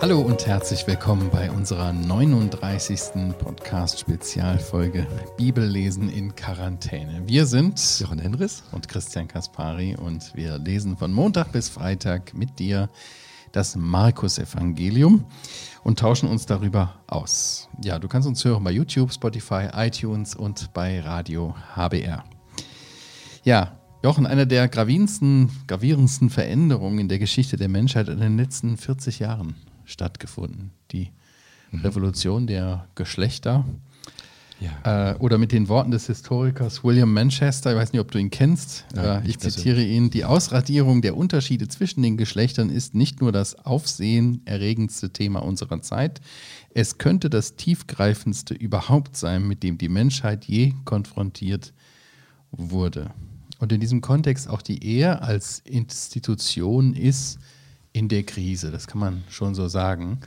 Hallo 0.00 0.22
und 0.22 0.46
herzlich 0.46 0.86
willkommen 0.86 1.28
bei 1.30 1.50
unserer 1.50 1.92
39. 1.92 3.36
Podcast-Spezialfolge 3.38 5.06
Bibellesen 5.36 6.08
in 6.08 6.34
Quarantäne. 6.34 7.22
Wir 7.26 7.44
sind 7.44 7.78
Jochen 8.00 8.18
Henris 8.18 8.62
und 8.72 8.88
Christian 8.88 9.28
Kaspari 9.28 9.96
und 9.96 10.34
wir 10.34 10.58
lesen 10.58 10.96
von 10.96 11.12
Montag 11.12 11.52
bis 11.52 11.68
Freitag 11.68 12.32
mit 12.32 12.58
dir 12.58 12.88
das 13.52 13.76
Markus-Evangelium 13.76 15.26
und 15.84 15.98
tauschen 15.98 16.30
uns 16.30 16.46
darüber 16.46 16.94
aus. 17.06 17.68
Ja, 17.84 17.98
du 17.98 18.08
kannst 18.08 18.26
uns 18.26 18.44
hören 18.44 18.64
bei 18.64 18.70
YouTube, 18.70 19.12
Spotify, 19.12 19.68
iTunes 19.74 20.34
und 20.34 20.72
bei 20.72 21.00
Radio 21.00 21.54
HBR. 21.76 22.24
Ja, 23.44 23.79
Jochen, 24.02 24.24
eine 24.24 24.46
der 24.46 24.66
gravierendsten, 24.66 25.50
gravierendsten 25.66 26.30
Veränderungen 26.30 27.00
in 27.00 27.08
der 27.08 27.18
Geschichte 27.18 27.58
der 27.58 27.68
Menschheit 27.68 28.08
in 28.08 28.18
den 28.18 28.38
letzten 28.38 28.78
40 28.78 29.18
Jahren 29.18 29.54
stattgefunden. 29.84 30.70
Die 30.90 31.10
mhm. 31.70 31.80
Revolution 31.80 32.46
der 32.46 32.86
Geschlechter. 32.94 33.66
Ja. 34.58 35.12
Äh, 35.12 35.16
oder 35.16 35.36
mit 35.36 35.52
den 35.52 35.68
Worten 35.68 35.90
des 35.90 36.06
Historikers 36.06 36.84
William 36.84 37.12
Manchester, 37.12 37.72
ich 37.72 37.76
weiß 37.78 37.92
nicht, 37.92 38.00
ob 38.00 38.10
du 38.10 38.18
ihn 38.18 38.30
kennst, 38.30 38.84
ja, 38.94 39.18
äh, 39.18 39.26
ich 39.26 39.38
zitiere 39.38 39.82
ihn, 39.82 40.10
die 40.10 40.26
Ausradierung 40.26 41.00
der 41.00 41.16
Unterschiede 41.16 41.66
zwischen 41.68 42.02
den 42.02 42.18
Geschlechtern 42.18 42.68
ist 42.68 42.94
nicht 42.94 43.22
nur 43.22 43.32
das 43.32 43.54
aufsehenerregendste 43.54 45.14
Thema 45.14 45.40
unserer 45.40 45.80
Zeit, 45.80 46.20
es 46.74 46.98
könnte 46.98 47.30
das 47.30 47.56
tiefgreifendste 47.56 48.52
überhaupt 48.52 49.16
sein, 49.16 49.48
mit 49.48 49.62
dem 49.62 49.78
die 49.78 49.88
Menschheit 49.88 50.44
je 50.44 50.74
konfrontiert 50.84 51.72
wurde. 52.50 53.12
Und 53.60 53.72
in 53.72 53.80
diesem 53.80 54.00
Kontext 54.00 54.48
auch 54.48 54.62
die 54.62 54.82
Ehe 54.84 55.22
als 55.22 55.60
Institution 55.60 56.94
ist 56.94 57.38
in 57.92 58.08
der 58.08 58.22
Krise, 58.24 58.70
das 58.70 58.86
kann 58.86 59.00
man 59.00 59.22
schon 59.28 59.54
so 59.54 59.68
sagen. 59.68 60.20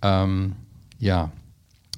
Ähm, 0.00 0.54
ja, 0.98 1.32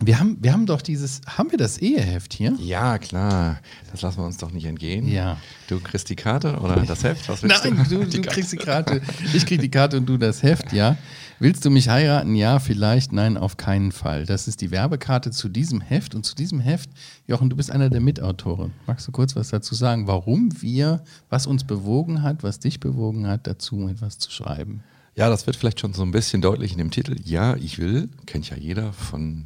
wir 0.01 0.19
haben, 0.19 0.39
wir 0.41 0.53
haben 0.53 0.67
doch 0.67 0.83
dieses, 0.83 1.21
haben 1.27 1.51
wir 1.51 1.59
das 1.59 1.79
Eheheft 1.79 2.33
hier? 2.33 2.55
Ja, 2.59 2.99
klar. 2.99 3.61
Das 3.93 4.03
lassen 4.03 4.19
wir 4.19 4.25
uns 4.25 4.39
doch 4.39 4.51
nicht 4.51 4.65
entgehen. 4.65 5.07
Ja. 5.07 5.37
Du 5.69 5.79
kriegst 5.81 6.09
die 6.09 6.17
Karte 6.17 6.59
oder 6.59 6.77
das 6.77 7.05
Heft? 7.05 7.29
Was 7.29 7.43
Nein, 7.43 7.87
du, 7.89 8.01
du, 8.01 8.07
du 8.07 8.23
kriegst 8.23 8.53
die 8.53 8.57
Karte. 8.57 9.01
Ich 9.33 9.47
krieg 9.47 9.61
die 9.61 9.71
Karte 9.71 9.99
und 9.99 10.07
du 10.07 10.17
das 10.17 10.43
Heft, 10.43 10.73
ja. 10.73 10.97
Willst 11.45 11.63
du 11.67 11.69
mich 11.69 11.91
heiraten? 11.91 12.35
Ja, 12.37 12.59
vielleicht. 12.59 13.13
Nein, 13.13 13.37
auf 13.37 13.59
keinen 13.59 13.93
Fall. 13.93 14.25
Das 14.25 14.49
ist 14.49 14.63
die 14.63 14.71
Werbekarte 14.71 15.31
zu 15.31 15.51
diesem 15.51 15.83
Heft. 15.83 16.15
Und 16.15 16.25
zu 16.25 16.35
diesem 16.35 16.59
Heft, 16.59 16.89
Jochen, 17.27 17.51
du 17.51 17.57
bist 17.57 17.71
einer 17.71 17.91
der 17.91 18.01
Mitautoren. 18.01 18.73
Magst 18.87 19.07
du 19.07 19.13
kurz 19.13 19.37
was 19.37 19.51
dazu 19.51 19.75
sagen, 19.75 20.07
warum 20.07 20.49
wir, 20.63 21.05
was 21.29 21.47
uns 21.47 21.65
bewogen 21.65 22.23
hat, 22.23 22.43
was 22.43 22.61
dich 22.61 22.81
bewogen 22.81 23.27
hat, 23.27 23.47
dazu 23.47 23.89
etwas 23.89 24.19
zu 24.19 24.31
schreiben? 24.31 24.83
Ja, 25.17 25.29
das 25.29 25.47
wird 25.47 25.57
vielleicht 25.57 25.81
schon 25.81 25.93
so 25.93 26.03
ein 26.03 26.13
bisschen 26.13 26.41
deutlich 26.41 26.73
in 26.73 26.79
dem 26.79 26.91
Titel. 26.91 27.15
Ja, 27.23 27.57
ich 27.57 27.79
will, 27.79 28.09
kennt 28.25 28.49
ja 28.49 28.57
jeder 28.57 28.95
von 28.95 29.45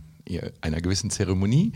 einer 0.60 0.80
gewissen 0.80 1.10
Zeremonie 1.10 1.72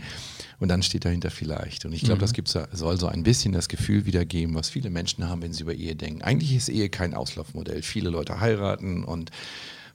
und 0.59 0.69
dann 0.69 0.83
steht 0.83 1.03
dahinter 1.03 1.31
vielleicht. 1.31 1.83
Und 1.83 1.91
ich 1.91 1.99
glaube, 1.99 2.19
mhm. 2.19 2.21
das 2.21 2.31
gibt's, 2.31 2.57
soll 2.71 2.97
so 2.97 3.07
ein 3.07 3.23
bisschen 3.23 3.51
das 3.51 3.67
Gefühl 3.67 4.05
wiedergeben, 4.05 4.55
was 4.55 4.69
viele 4.69 4.89
Menschen 4.89 5.27
haben, 5.27 5.41
wenn 5.41 5.51
sie 5.51 5.63
über 5.63 5.73
Ehe 5.73 5.97
denken. 5.97 6.21
Eigentlich 6.21 6.55
ist 6.55 6.69
Ehe 6.69 6.87
kein 6.87 7.13
Auslaufmodell. 7.13 7.81
Viele 7.81 8.09
Leute 8.09 8.39
heiraten 8.39 9.03
und 9.03 9.31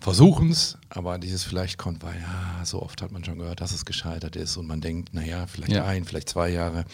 versuchen 0.00 0.50
es, 0.50 0.78
aber 0.90 1.18
dieses 1.18 1.44
vielleicht 1.44 1.78
kommt, 1.78 2.02
weil 2.02 2.20
ja, 2.20 2.64
so 2.64 2.82
oft 2.82 3.02
hat 3.02 3.10
man 3.10 3.24
schon 3.24 3.38
gehört, 3.38 3.60
dass 3.60 3.72
es 3.72 3.84
gescheitert 3.84 4.36
ist 4.36 4.56
und 4.56 4.66
man 4.66 4.80
denkt, 4.80 5.12
naja, 5.12 5.46
vielleicht 5.46 5.72
ja. 5.72 5.84
ein, 5.84 6.04
vielleicht 6.04 6.28
zwei 6.28 6.50
Jahre. 6.50 6.84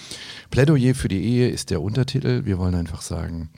Plädoyer 0.51 0.95
für 0.95 1.09
die 1.09 1.23
Ehe 1.23 1.49
ist 1.49 1.71
der 1.71 1.83
Untertitel. 1.83 2.45
Wir 2.45 2.59
wollen 2.59 2.75
einfach 2.75 3.03
sagen, 3.03 3.51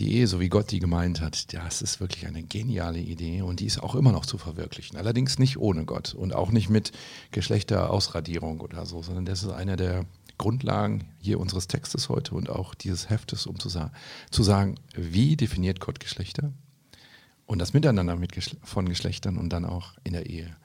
die 0.00 0.12
Ehe, 0.16 0.26
so 0.26 0.40
wie 0.40 0.48
Gott 0.48 0.72
die 0.72 0.80
gemeint 0.80 1.20
hat, 1.20 1.54
das 1.54 1.80
ist 1.80 2.00
wirklich 2.00 2.26
eine 2.26 2.42
geniale 2.42 2.98
Idee 2.98 3.42
und 3.42 3.60
die 3.60 3.66
ist 3.66 3.80
auch 3.80 3.94
immer 3.94 4.10
noch 4.10 4.26
zu 4.26 4.38
verwirklichen. 4.38 4.96
Allerdings 4.96 5.38
nicht 5.38 5.56
ohne 5.56 5.84
Gott 5.84 6.14
und 6.14 6.34
auch 6.34 6.50
nicht 6.50 6.68
mit 6.68 6.90
Geschlechterausradierung 7.30 8.60
oder 8.60 8.86
so, 8.86 9.02
sondern 9.02 9.24
das 9.24 9.44
ist 9.44 9.50
einer 9.50 9.76
der 9.76 10.04
Grundlagen 10.36 11.04
hier 11.20 11.38
unseres 11.38 11.68
Textes 11.68 12.08
heute 12.08 12.34
und 12.34 12.50
auch 12.50 12.74
dieses 12.74 13.08
Heftes, 13.08 13.46
um 13.46 13.60
zu, 13.60 13.68
sa 13.68 13.92
zu 14.32 14.42
sagen, 14.42 14.74
wie 14.96 15.36
definiert 15.36 15.78
Gott 15.78 16.00
Geschlechter 16.00 16.52
und 17.46 17.58
das 17.58 17.72
Miteinander 17.72 18.16
mit 18.16 18.32
Geschle 18.32 18.58
von 18.62 18.88
Geschlechtern 18.88 19.36
und 19.36 19.50
dann 19.50 19.64
auch 19.64 19.94
in 20.04 20.12
der 20.12 20.26
Ehe. 20.26 20.56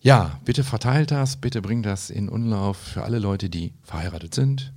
Ja, 0.00 0.38
bitte 0.44 0.64
verteilt 0.64 1.10
das, 1.10 1.36
bitte 1.36 1.62
bringt 1.62 1.86
das 1.86 2.10
in 2.10 2.28
Umlauf 2.28 2.76
für 2.76 3.04
alle 3.04 3.18
Leute, 3.18 3.48
die 3.48 3.72
verheiratet 3.82 4.34
sind, 4.34 4.72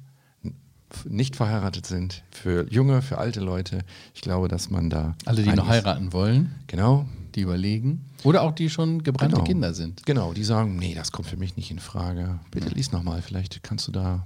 nicht 1.06 1.36
verheiratet 1.36 1.86
sind, 1.86 2.24
für 2.32 2.66
junge, 2.72 3.02
für 3.02 3.18
alte 3.18 3.42
Leute. 3.42 3.84
Ich 4.14 4.22
glaube, 4.22 4.48
dass 4.48 4.70
man 4.70 4.90
da. 4.90 5.16
Alle, 5.26 5.44
die 5.44 5.52
noch 5.52 5.68
heiraten 5.68 6.14
wollen. 6.14 6.56
Genau. 6.68 7.08
Die 7.36 7.42
überlegen. 7.42 8.06
Oder 8.24 8.42
auch 8.42 8.54
die 8.54 8.70
schon 8.70 9.04
gebrannte 9.04 9.36
genau. 9.36 9.46
Kinder 9.46 9.74
sind. 9.74 10.06
Genau, 10.06 10.34
die 10.34 10.44
sagen, 10.44 10.78
nee, 10.78 10.96
das 10.96 11.12
kommt 11.12 11.28
für 11.28 11.38
mich 11.38 11.58
nicht 11.58 11.72
in 11.72 11.80
Frage. 11.80 12.40
Bitte 12.52 12.70
lies 12.70 12.92
nochmal, 12.92 13.22
vielleicht 13.22 13.62
kannst 13.64 13.88
du 13.88 13.92
da 13.92 14.26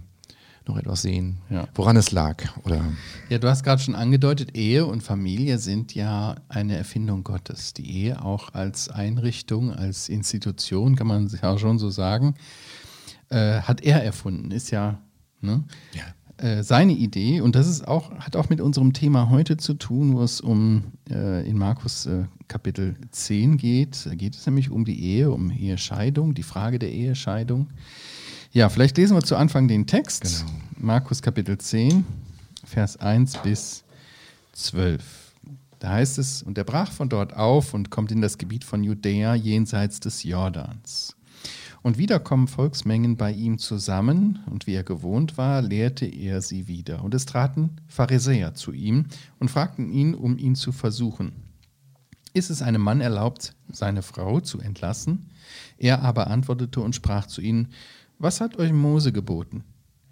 noch 0.67 0.77
etwas 0.77 1.01
sehen, 1.01 1.37
ja. 1.49 1.67
woran 1.75 1.97
es 1.97 2.11
lag. 2.11 2.43
Oder 2.63 2.83
ja, 3.29 3.39
du 3.39 3.49
hast 3.49 3.63
gerade 3.63 3.81
schon 3.81 3.95
angedeutet, 3.95 4.55
Ehe 4.55 4.85
und 4.85 5.01
Familie 5.01 5.57
sind 5.57 5.95
ja 5.95 6.35
eine 6.49 6.77
Erfindung 6.77 7.23
Gottes. 7.23 7.73
Die 7.73 7.89
Ehe 7.89 8.23
auch 8.23 8.53
als 8.53 8.89
Einrichtung, 8.89 9.71
als 9.73 10.09
Institution, 10.09 10.95
kann 10.95 11.07
man 11.07 11.27
ja 11.41 11.57
schon 11.57 11.79
so 11.79 11.89
sagen, 11.89 12.35
äh, 13.29 13.61
hat 13.61 13.81
er 13.81 14.03
erfunden. 14.03 14.51
Ist 14.51 14.71
ja, 14.71 14.99
ne? 15.41 15.63
ja 15.93 16.03
äh, 16.41 16.63
seine 16.63 16.93
Idee, 16.93 17.41
und 17.41 17.55
das 17.55 17.67
ist 17.67 17.87
auch, 17.87 18.11
hat 18.19 18.35
auch 18.35 18.49
mit 18.49 18.61
unserem 18.61 18.93
Thema 18.93 19.29
heute 19.29 19.57
zu 19.57 19.75
tun, 19.75 20.15
wo 20.15 20.23
es 20.23 20.41
um 20.41 20.93
äh, 21.09 21.47
in 21.47 21.57
Markus 21.57 22.07
äh, 22.07 22.25
Kapitel 22.47 22.95
10 23.11 23.57
geht. 23.57 24.05
Da 24.05 24.15
geht 24.15 24.35
es 24.35 24.45
nämlich 24.45 24.71
um 24.71 24.83
die 24.83 25.03
Ehe, 25.03 25.31
um 25.31 25.51
Ehescheidung, 25.51 26.33
die 26.33 26.43
Frage 26.43 26.79
der 26.79 26.91
Ehescheidung. 26.91 27.69
Ja, 28.53 28.67
vielleicht 28.67 28.97
lesen 28.97 29.15
wir 29.15 29.23
zu 29.23 29.37
Anfang 29.37 29.69
den 29.69 29.87
Text. 29.87 30.23
Genau. 30.23 30.51
Markus 30.77 31.21
Kapitel 31.21 31.57
10, 31.57 32.03
Vers 32.65 32.97
1 32.97 33.37
bis 33.37 33.85
12. 34.51 35.01
Da 35.79 35.91
heißt 35.91 36.17
es, 36.17 36.43
und 36.43 36.57
er 36.57 36.65
brach 36.65 36.91
von 36.91 37.07
dort 37.07 37.33
auf 37.33 37.73
und 37.73 37.91
kommt 37.91 38.11
in 38.11 38.19
das 38.19 38.37
Gebiet 38.37 38.65
von 38.65 38.83
Judäa 38.83 39.35
jenseits 39.35 40.01
des 40.01 40.23
Jordans. 40.23 41.15
Und 41.81 41.97
wieder 41.97 42.19
kommen 42.19 42.49
Volksmengen 42.49 43.15
bei 43.15 43.31
ihm 43.31 43.57
zusammen, 43.57 44.39
und 44.47 44.67
wie 44.67 44.73
er 44.73 44.83
gewohnt 44.83 45.37
war, 45.37 45.61
lehrte 45.61 46.05
er 46.05 46.41
sie 46.41 46.67
wieder. 46.67 47.05
Und 47.05 47.13
es 47.13 47.25
traten 47.25 47.77
Pharisäer 47.87 48.53
zu 48.53 48.73
ihm 48.73 49.05
und 49.39 49.49
fragten 49.49 49.89
ihn, 49.89 50.13
um 50.13 50.37
ihn 50.37 50.55
zu 50.55 50.73
versuchen. 50.73 51.31
Ist 52.33 52.49
es 52.49 52.61
einem 52.61 52.81
Mann 52.81 52.99
erlaubt, 52.99 53.55
seine 53.71 54.01
Frau 54.01 54.41
zu 54.41 54.59
entlassen? 54.59 55.29
Er 55.77 56.01
aber 56.01 56.27
antwortete 56.27 56.81
und 56.81 56.95
sprach 56.95 57.27
zu 57.27 57.41
ihnen, 57.41 57.69
was 58.21 58.41
hat 58.41 58.57
euch 58.57 58.71
Mose 58.71 59.11
geboten? 59.11 59.63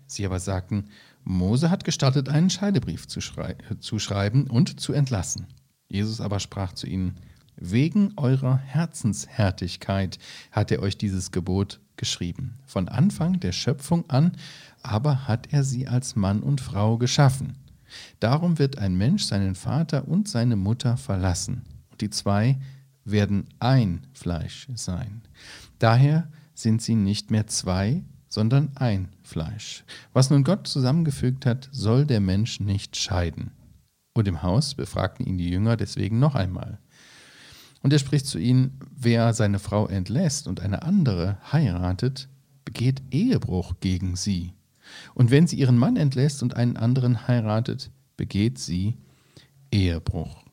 Sie 0.07 0.25
aber 0.25 0.39
sagten, 0.39 0.89
Mose 1.23 1.69
hat 1.69 1.83
gestattet, 1.83 2.29
einen 2.29 2.49
Scheidebrief 2.49 3.07
zu, 3.07 3.21
schrei 3.21 3.55
zu 3.79 3.99
schreiben 3.99 4.47
und 4.47 4.79
zu 4.79 4.93
entlassen. 4.93 5.47
Jesus 5.87 6.21
aber 6.21 6.39
sprach 6.39 6.73
zu 6.73 6.87
ihnen, 6.87 7.17
Wegen 7.61 8.13
eurer 8.15 8.57
Herzenshärtigkeit 8.57 10.17
hat 10.51 10.71
er 10.71 10.81
euch 10.81 10.97
dieses 10.97 11.31
Gebot 11.31 11.81
geschrieben. 11.97 12.57
Von 12.65 12.87
Anfang 12.87 13.39
der 13.41 13.51
Schöpfung 13.51 14.09
an 14.09 14.31
aber 14.81 15.27
hat 15.27 15.51
er 15.51 15.65
sie 15.65 15.87
als 15.87 16.15
Mann 16.15 16.41
und 16.41 16.61
Frau 16.61 16.97
geschaffen. 16.97 17.57
Darum 18.19 18.59
wird 18.59 18.77
ein 18.77 18.95
Mensch 18.95 19.23
seinen 19.23 19.55
Vater 19.55 20.07
und 20.07 20.29
seine 20.29 20.55
Mutter 20.55 20.95
verlassen, 20.95 21.63
und 21.91 22.01
die 22.01 22.09
zwei 22.09 22.57
werden 23.03 23.47
ein 23.59 24.07
Fleisch 24.13 24.67
sein. 24.75 25.21
Daher 25.79 26.29
sind 26.61 26.81
sie 26.81 26.95
nicht 26.95 27.31
mehr 27.31 27.47
zwei, 27.47 28.03
sondern 28.27 28.71
ein 28.75 29.09
Fleisch. 29.23 29.83
Was 30.13 30.29
nun 30.29 30.43
Gott 30.43 30.67
zusammengefügt 30.67 31.45
hat, 31.45 31.69
soll 31.71 32.05
der 32.05 32.19
Mensch 32.19 32.59
nicht 32.59 32.95
scheiden. 32.95 33.51
Und 34.13 34.27
im 34.27 34.43
Haus 34.43 34.75
befragten 34.75 35.25
ihn 35.25 35.37
die 35.37 35.49
Jünger 35.49 35.77
deswegen 35.77 36.19
noch 36.19 36.35
einmal. 36.35 36.79
Und 37.81 37.93
er 37.93 37.99
spricht 37.99 38.25
zu 38.25 38.37
ihnen, 38.37 38.79
wer 38.95 39.33
seine 39.33 39.59
Frau 39.59 39.87
entlässt 39.87 40.47
und 40.47 40.59
eine 40.59 40.83
andere 40.83 41.37
heiratet, 41.51 42.27
begeht 42.65 43.01
Ehebruch 43.11 43.75
gegen 43.79 44.15
sie. 44.15 44.53
Und 45.13 45.31
wenn 45.31 45.47
sie 45.47 45.57
ihren 45.57 45.77
Mann 45.77 45.95
entlässt 45.95 46.43
und 46.43 46.55
einen 46.55 46.75
anderen 46.75 47.27
heiratet, 47.27 47.89
begeht 48.17 48.59
sie 48.59 48.97
Ehebruch. 49.71 50.43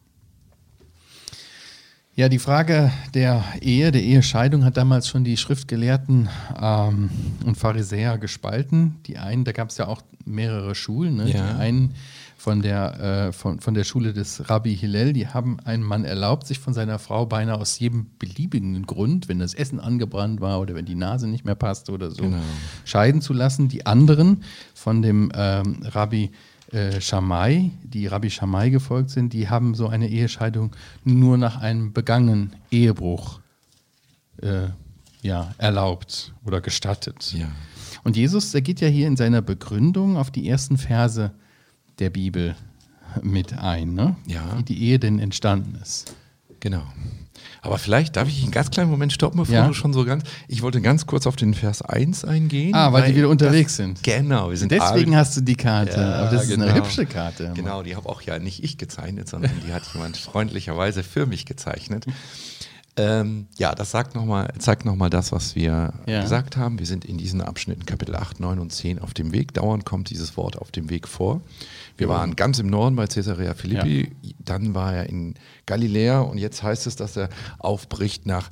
Ja, 2.19 2.31
die 2.31 2.39
Frage 2.39 2.91
der 3.13 3.45
Ehe, 3.61 3.93
der 3.93 4.03
Ehescheidung 4.03 4.65
hat 4.65 4.79
damals 4.79 5.07
schon 5.07 5.23
die 5.23 5.37
Schriftgelehrten 5.37 6.31
ähm, 6.59 7.11
und 7.45 7.59
Pharisäer 7.59 8.17
gespalten. 8.17 8.97
Die 9.05 9.19
einen, 9.19 9.45
da 9.45 9.53
gab 9.53 9.69
es 9.69 9.77
ja 9.77 9.87
auch 9.87 10.01
mehrere 10.25 10.75
Schulen. 10.75 11.17
Ne? 11.17 11.31
Ja. 11.31 11.53
Die 11.53 11.59
einen 11.59 11.93
von 12.39 12.63
der, 12.63 13.01
äh, 13.29 13.33
von, 13.33 13.61
von 13.61 13.75
der 13.75 13.85
Schule 13.85 14.15
des 14.15 14.49
Rabbi 14.49 14.75
Hillel. 14.75 15.13
Die 15.13 15.29
haben 15.29 15.61
einen 15.61 15.83
Mann 15.83 16.07
erlaubt, 16.07 16.47
sich 16.47 16.59
von 16.59 16.73
seiner 16.73 16.99
Frau 16.99 17.27
beinahe 17.27 17.59
aus 17.59 17.79
jedem 17.79 18.07
beliebigen 18.19 18.87
Grund, 18.87 19.29
wenn 19.29 19.39
das 19.39 19.53
Essen 19.53 19.79
angebrannt 19.79 20.41
war 20.41 20.59
oder 20.61 20.75
wenn 20.75 20.87
die 20.87 20.95
Nase 20.95 21.29
nicht 21.29 21.45
mehr 21.45 21.55
passte 21.55 21.93
oder 21.93 22.11
so, 22.11 22.23
genau. 22.23 22.39
scheiden 22.87 23.21
zu 23.21 23.35
lassen. 23.35 23.69
Die 23.69 23.85
anderen 23.85 24.43
von 24.73 25.03
dem 25.03 25.31
ähm, 25.35 25.81
Rabbi 25.83 26.31
äh, 26.73 27.01
Schamai, 27.01 27.71
die 27.83 28.07
Rabbi 28.07 28.31
Schamai 28.31 28.71
gefolgt 28.71 29.11
sind, 29.11 29.33
die 29.33 29.49
haben 29.49 29.75
so 29.75 29.89
eine 29.89 30.09
Ehescheidung 30.09 30.75
nur 31.05 31.39
nach 31.39 31.61
einem 31.61 31.93
begangenen 31.93 32.57
Ehebruch 32.71 33.41
äh, 34.43 34.69
ja, 35.23 35.55
erlaubt 35.59 36.35
oder 36.45 36.61
gestattet. 36.61 37.33
Ja. 37.37 37.49
Und 38.05 38.17
Jesus, 38.17 38.53
der 38.53 38.63
geht 38.63 38.81
ja 38.81 38.89
hier 38.89 39.07
in 39.07 39.17
seiner 39.17 39.43
Begründung 39.43 40.17
auf 40.17 40.31
die 40.31 40.49
ersten 40.49 40.79
Verse 40.79 41.33
der 41.99 42.11
Bibel 42.11 42.55
mit 43.23 43.57
ein, 43.59 43.95
ne? 43.95 44.17
Ja. 44.27 44.59
wie 44.59 44.63
die 44.63 44.83
Ehe 44.83 44.99
denn 44.99 45.19
entstanden 45.19 45.79
ist. 45.81 46.15
Genau. 46.61 46.83
Aber 47.67 47.79
vielleicht 47.79 48.17
darf 48.17 48.29
ich 48.29 48.43
einen 48.43 48.53
ganz 48.53 48.71
kleinen 48.71 48.91
Moment 48.91 49.13
stoppen, 49.13 49.39
bevor 49.39 49.55
Ja. 49.55 49.67
du 49.67 49.75
schon 49.75 49.93
so 49.93 50.05
ganz. 50.05 50.23
Ich 50.47 50.63
wollte 50.63 50.81
ganz 50.81 51.07
kurz 51.07 51.27
auf 51.27 51.35
den 51.37 51.53
Vers 51.53 51.83
1 51.83 52.25
eingehen. 52.25 52.75
Ah, 52.75 52.93
weil 52.93 53.07
die 53.11 53.17
wieder 53.17 53.29
unterwegs 53.29 53.77
sind. 53.77 54.03
Genau, 54.03 54.51
wir 54.51 54.57
sind 54.57 54.71
Deswegen 54.71 55.17
hast 55.17 55.37
du 55.37 55.41
die 55.41 55.57
Karte. 55.57 56.01
Ja, 56.01 56.15
Aber 56.21 56.31
das 56.31 56.45
ist 56.45 56.53
eine 56.53 56.67
genau. 56.67 56.77
hübsche 56.77 57.07
Karte. 57.07 57.53
Genau, 57.55 57.83
die 57.83 57.97
habe 57.97 58.09
auch 58.09 58.23
ja 58.23 58.39
nicht 58.39 58.63
ich 58.63 58.79
gezeichnet, 58.79 59.29
sondern 59.29 59.51
die 59.67 59.73
hat 59.73 59.83
jemand 59.93 60.17
freundlicherweise 60.17 61.03
für 61.03 61.27
mich 61.27 61.45
gezeichnet. 61.45 62.07
Ähm, 62.99 63.47
ja, 63.59 63.75
das 63.75 63.91
sagt 63.91 64.15
noch 64.15 64.25
mal, 64.25 64.51
zeigt 64.59 64.85
nochmal 64.87 65.11
das, 65.11 65.31
was 65.31 65.55
wir 65.55 65.93
Ja. 66.07 66.23
gesagt 66.23 66.57
haben. 66.57 66.79
Wir 66.79 66.87
sind 66.87 67.05
in 67.05 67.19
diesen 67.19 67.43
Abschnitten 67.43 67.85
Kapitel 67.85 68.17
8, 68.17 68.41
9 68.41 68.59
und 68.59 68.73
10 68.73 68.99
auf 69.01 69.13
dem 69.13 69.33
Weg. 69.33 69.53
Dauernd 69.53 69.85
kommt 69.85 70.09
dieses 70.09 70.37
Wort 70.39 70.57
auf 70.59 70.71
dem 70.71 70.89
Weg 70.89 71.07
vor. 71.07 71.43
Wir 71.99 72.09
waren 72.09 72.37
ganz 72.37 72.59
im 72.59 72.69
Norden 72.69 72.97
bei 72.97 73.07
Caesarea 73.07 73.53
Philippi, 73.55 74.13
dann 74.39 74.75
war 74.75 74.95
er 74.95 75.09
in 75.11 75.35
Galiläa 75.67 76.21
und 76.21 76.39
jetzt 76.39 76.63
heißt 76.63 76.87
es, 76.87 76.97
dass 76.97 77.17
er 77.17 77.29
aufbricht 77.59 78.25
nach 78.27 78.51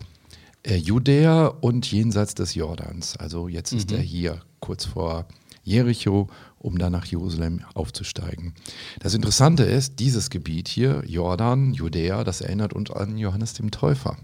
äh, 0.62 0.76
Judäa 0.76 1.46
und 1.46 1.91
jenseits 1.91 2.35
des 2.35 2.55
Jordans. 2.55 3.17
Also 3.17 3.49
jetzt 3.49 3.73
ist 3.73 3.93
er 3.93 4.00
hier 4.00 4.41
kurz 4.61 4.85
vor 4.85 5.26
Jericho, 5.62 6.29
um 6.64 6.78
dann 6.78 6.93
nach 6.93 7.05
Jerusalem 7.05 7.61
aufzusteigen. 7.75 8.55
Das 9.00 9.12
Interessante 9.12 9.64
ist, 9.64 10.00
dieses 10.00 10.31
Gebiet 10.31 10.66
hier, 10.66 11.02
Jordan, 11.06 11.75
Judäa, 11.75 12.25
das 12.25 12.40
erinnert 12.40 12.72
uns 12.72 12.90
an 12.90 13.19
Johannes 13.19 13.52
dem 13.52 13.70
Täufer. 13.70 14.16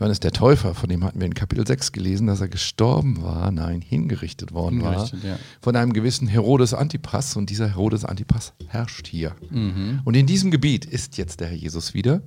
Johannes 0.00 0.18
der 0.18 0.32
Täufer, 0.32 0.74
von 0.74 0.88
dem 0.88 1.04
hatten 1.04 1.20
wir 1.20 1.26
in 1.26 1.34
Kapitel 1.34 1.64
6 1.64 1.92
gelesen, 1.92 2.26
dass 2.26 2.40
er 2.40 2.48
gestorben 2.48 3.22
war, 3.22 3.52
nein, 3.52 3.80
hingerichtet 3.80 4.52
worden 4.52 4.80
Hingerichtet, 4.80 5.22
war, 5.22 5.30
ja. 5.30 5.38
von 5.60 5.76
einem 5.76 5.92
gewissen 5.92 6.26
Herodes 6.26 6.74
Antipas 6.74 7.36
und 7.36 7.50
dieser 7.50 7.68
Herodes 7.68 8.04
Antipas 8.04 8.52
herrscht 8.66 9.06
hier. 9.06 9.36
Mhm. 9.50 10.00
Und 10.04 10.16
in 10.16 10.26
diesem 10.26 10.50
Gebiet 10.50 10.84
ist 10.84 11.18
jetzt 11.18 11.38
der 11.38 11.48
Herr 11.48 11.56
Jesus 11.56 11.94
wieder. 11.94 12.20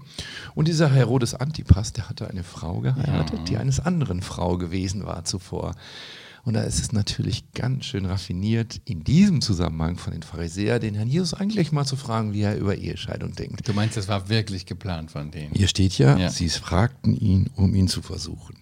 Und 0.56 0.70
dieser 0.70 0.90
Herodes 0.90 1.36
Antipas, 1.36 1.92
der 1.92 2.10
hatte 2.10 2.30
eine 2.30 2.44
Frau 2.44 2.80
geheiratet, 2.80 3.50
die 3.50 3.58
eines 3.58 3.82
anderen 3.82 4.22
Frau 4.22 4.58
gewesen 4.58 5.06
war 5.06 5.26
zuvor. 5.26 5.76
Und 6.46 6.54
da 6.54 6.62
ist 6.64 6.80
es 6.80 6.92
natürlich 6.92 7.52
ganz 7.54 7.86
schön 7.86 8.06
raffiniert, 8.06 8.80
in 8.86 9.04
diesem 9.04 9.42
Zusammenhang 9.42 9.98
von 9.98 10.14
den 10.14 10.24
Pharisäern 10.24 10.80
den 10.82 10.96
Herrn 10.96 11.08
Jesus 11.10 11.34
eigentlich 11.34 11.72
mal 11.72 11.86
zu 11.86 11.96
fragen, 11.96 12.34
wie 12.34 12.42
er 12.42 12.58
über 12.58 12.76
Ehescheidung 12.78 13.34
denkt. 13.36 13.68
Du 13.68 13.74
meinst, 13.74 13.98
das 13.98 14.08
war 14.08 14.30
wirklich 14.30 14.66
geplant 14.66 15.12
von 15.12 15.32
denen? 15.32 15.54
Hier 15.54 15.68
steht 15.68 15.98
ja, 15.98 16.18
Ja. 16.18 16.30
sie 16.30 16.50
fragten 16.50 17.16
ihn, 17.16 17.50
um 17.56 17.76
ihn 17.76 17.88
zu 17.88 18.02
versuchen. 18.02 18.56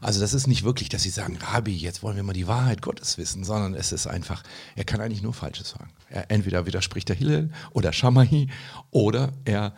Also 0.00 0.20
das 0.20 0.34
ist 0.34 0.46
nicht 0.46 0.64
wirklich, 0.64 0.88
dass 0.88 1.02
sie 1.02 1.10
sagen, 1.10 1.36
Rabbi, 1.40 1.72
jetzt 1.76 2.02
wollen 2.02 2.16
wir 2.16 2.22
mal 2.22 2.32
die 2.32 2.46
Wahrheit 2.46 2.82
Gottes 2.82 3.18
wissen, 3.18 3.44
sondern 3.44 3.74
es 3.74 3.92
ist 3.92 4.06
einfach, 4.06 4.42
er 4.76 4.84
kann 4.84 5.00
eigentlich 5.00 5.22
nur 5.22 5.34
Falsches 5.34 5.70
sagen. 5.70 5.90
Er, 6.08 6.30
entweder 6.30 6.66
widerspricht 6.66 7.08
der 7.08 7.16
Hillel 7.16 7.50
oder 7.72 7.92
Schamai 7.92 8.48
oder 8.90 9.32
er 9.44 9.74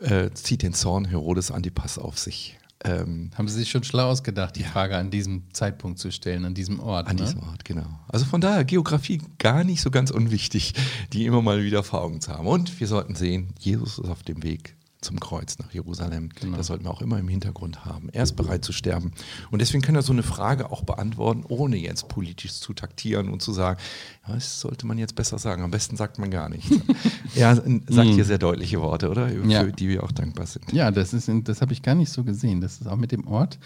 äh, 0.00 0.30
zieht 0.32 0.62
den 0.62 0.72
Zorn 0.74 1.04
Herodes 1.04 1.50
Antipas 1.50 1.98
auf 1.98 2.18
sich. 2.18 2.58
Ähm, 2.84 3.30
Haben 3.36 3.48
sie 3.48 3.54
sich 3.58 3.70
schon 3.70 3.84
schlau 3.84 4.10
ausgedacht, 4.10 4.56
die 4.56 4.64
Frage 4.64 4.96
an 4.96 5.10
diesem 5.10 5.44
Zeitpunkt 5.52 5.98
zu 5.98 6.10
stellen, 6.10 6.44
an 6.44 6.54
diesem 6.54 6.80
Ort. 6.80 7.06
An 7.06 7.16
ne? 7.16 7.22
diesem 7.22 7.40
Ort, 7.40 7.64
genau. 7.64 7.86
Also 8.08 8.24
von 8.24 8.40
daher 8.40 8.64
Geografie 8.64 9.22
gar 9.38 9.62
nicht 9.62 9.82
so 9.82 9.90
ganz 9.90 10.10
unwichtig, 10.10 10.74
die 11.12 11.26
immer 11.26 11.42
mal 11.42 11.62
wieder 11.62 11.82
vor 11.84 12.02
Augen 12.02 12.20
zu 12.20 12.32
haben. 12.32 12.46
Und 12.46 12.80
wir 12.80 12.88
sollten 12.88 13.14
sehen, 13.14 13.54
Jesus 13.58 13.98
ist 13.98 14.10
auf 14.10 14.22
dem 14.22 14.42
Weg 14.42 14.74
zum 15.02 15.20
Kreuz 15.20 15.58
nach 15.58 15.72
Jerusalem. 15.72 16.30
Genau. 16.40 16.56
Das 16.56 16.68
sollten 16.68 16.84
wir 16.84 16.90
auch 16.90 17.02
immer 17.02 17.18
im 17.18 17.28
Hintergrund 17.28 17.84
haben. 17.84 18.08
Er 18.10 18.22
ist 18.22 18.34
bereit 18.36 18.64
zu 18.64 18.72
sterben. 18.72 19.12
Und 19.50 19.60
deswegen 19.60 19.82
kann 19.82 19.94
er 19.94 20.02
so 20.02 20.12
eine 20.12 20.22
Frage 20.22 20.70
auch 20.72 20.82
beantworten, 20.84 21.44
ohne 21.48 21.76
jetzt 21.76 22.08
politisch 22.08 22.52
zu 22.54 22.72
taktieren 22.72 23.28
und 23.28 23.42
zu 23.42 23.52
sagen, 23.52 23.78
ja, 24.26 24.34
das 24.34 24.60
sollte 24.60 24.86
man 24.86 24.96
jetzt 24.98 25.14
besser 25.14 25.38
sagen. 25.38 25.62
Am 25.62 25.70
besten 25.70 25.96
sagt 25.96 26.18
man 26.18 26.30
gar 26.30 26.48
nichts. 26.48 26.70
er 27.34 27.56
sagt 27.56 28.08
hier 28.08 28.24
sehr 28.24 28.38
deutliche 28.38 28.80
Worte, 28.80 29.10
oder? 29.10 29.28
Für 29.28 29.42
Mhm. 29.42 29.50
Ja. 29.50 29.64
die 29.64 29.88
wir 29.88 30.04
auch 30.04 30.12
dankbar 30.12 30.46
sind. 30.46 30.72
Ja, 30.72 30.90
das, 30.90 31.12
ist, 31.12 31.28
das 31.44 31.60
habe 31.60 31.72
ich 31.72 31.82
gar 31.82 31.94
nicht 31.94 32.10
so 32.12 32.22
gesehen. 32.24 32.60
Das 32.60 32.80
ist 32.80 32.86
auch 32.86 32.96
mit 32.96 33.10
dem 33.12 33.26
Ort 33.26 33.58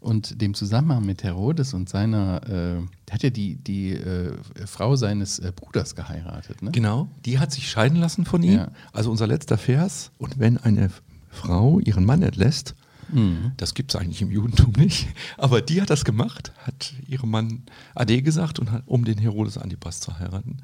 und 0.00 0.40
dem 0.42 0.54
Zusammenhang 0.54 1.06
mit 1.06 1.22
Herodes 1.22 1.72
und 1.72 1.88
seiner, 1.88 2.42
äh, 2.48 2.82
hat 3.10 3.22
ja 3.22 3.30
die, 3.30 3.56
die 3.56 3.92
äh, 3.92 4.32
Frau 4.66 4.96
seines 4.96 5.38
äh, 5.38 5.52
Bruders 5.54 5.94
geheiratet. 5.94 6.62
Ne? 6.62 6.70
Genau, 6.70 7.08
die 7.24 7.38
hat 7.38 7.52
sich 7.52 7.68
scheiden 7.70 7.98
lassen 7.98 8.24
von 8.24 8.42
ihm. 8.42 8.54
Ja. 8.54 8.72
Also 8.92 9.10
unser 9.10 9.26
letzter 9.26 9.58
Vers. 9.58 10.10
Und 10.18 10.38
wenn 10.38 10.56
eine 10.58 10.90
Frau 11.30 11.78
ihren 11.80 12.04
Mann 12.04 12.22
entlässt, 12.22 12.74
Mhm. 13.12 13.52
das 13.56 13.74
gibt 13.74 13.92
es 13.92 14.00
eigentlich 14.00 14.22
im 14.22 14.30
Judentum 14.30 14.70
nicht, 14.76 15.08
aber 15.36 15.60
die 15.60 15.82
hat 15.82 15.90
das 15.90 16.04
gemacht, 16.04 16.52
hat 16.58 16.92
ihrem 17.08 17.30
Mann 17.30 17.62
Ade 17.96 18.22
gesagt, 18.22 18.60
und 18.60 18.70
hat, 18.70 18.84
um 18.86 19.04
den 19.04 19.18
Herodes 19.18 19.58
Antipas 19.58 19.98
zu 19.98 20.16
heiraten. 20.20 20.58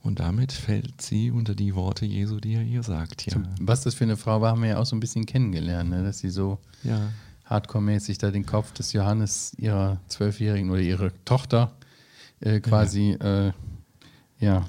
Und 0.00 0.20
damit 0.20 0.52
fällt 0.52 1.00
sie 1.02 1.32
unter 1.32 1.56
die 1.56 1.74
Worte 1.74 2.06
Jesu, 2.06 2.38
die 2.38 2.54
er 2.54 2.62
ihr 2.62 2.84
sagt. 2.84 3.26
Ja, 3.26 3.36
Was 3.60 3.82
das 3.82 3.94
für 3.94 4.04
eine 4.04 4.16
Frau 4.16 4.40
war, 4.40 4.52
haben 4.52 4.62
wir 4.62 4.68
ja 4.70 4.78
auch 4.78 4.86
so 4.86 4.94
ein 4.94 5.00
bisschen 5.00 5.26
kennengelernt, 5.26 5.90
ne? 5.90 6.04
dass 6.04 6.20
sie 6.20 6.30
so 6.30 6.58
ja. 6.84 7.00
Hardcore-mäßig 7.52 8.18
da 8.18 8.30
den 8.30 8.46
Kopf 8.46 8.72
des 8.72 8.92
Johannes, 8.92 9.52
ihrer 9.58 10.00
Zwölfjährigen 10.08 10.70
oder 10.70 10.80
ihrer 10.80 11.10
Tochter 11.24 11.72
äh, 12.40 12.60
quasi 12.60 13.12
äh, 13.12 13.52
ja, 14.40 14.64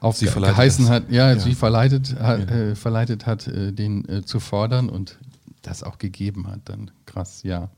auf 0.00 0.16
Sie 0.16 0.26
verleitet 0.26 0.56
geheißen 0.56 0.88
hat, 0.88 1.10
ja, 1.10 1.32
Ja. 1.32 1.38
sie 1.38 1.54
verleitet, 1.54 2.16
hat, 2.18 2.50
äh, 2.50 2.74
verleitet 2.74 3.26
hat, 3.26 3.46
äh, 3.46 3.72
den 3.72 4.08
äh, 4.08 4.24
zu 4.24 4.40
fordern 4.40 4.88
und 4.88 5.18
das 5.62 5.84
auch 5.84 5.98
gegeben 5.98 6.48
hat, 6.48 6.60
dann 6.64 6.90
krass, 7.06 7.42
ja. 7.44 7.70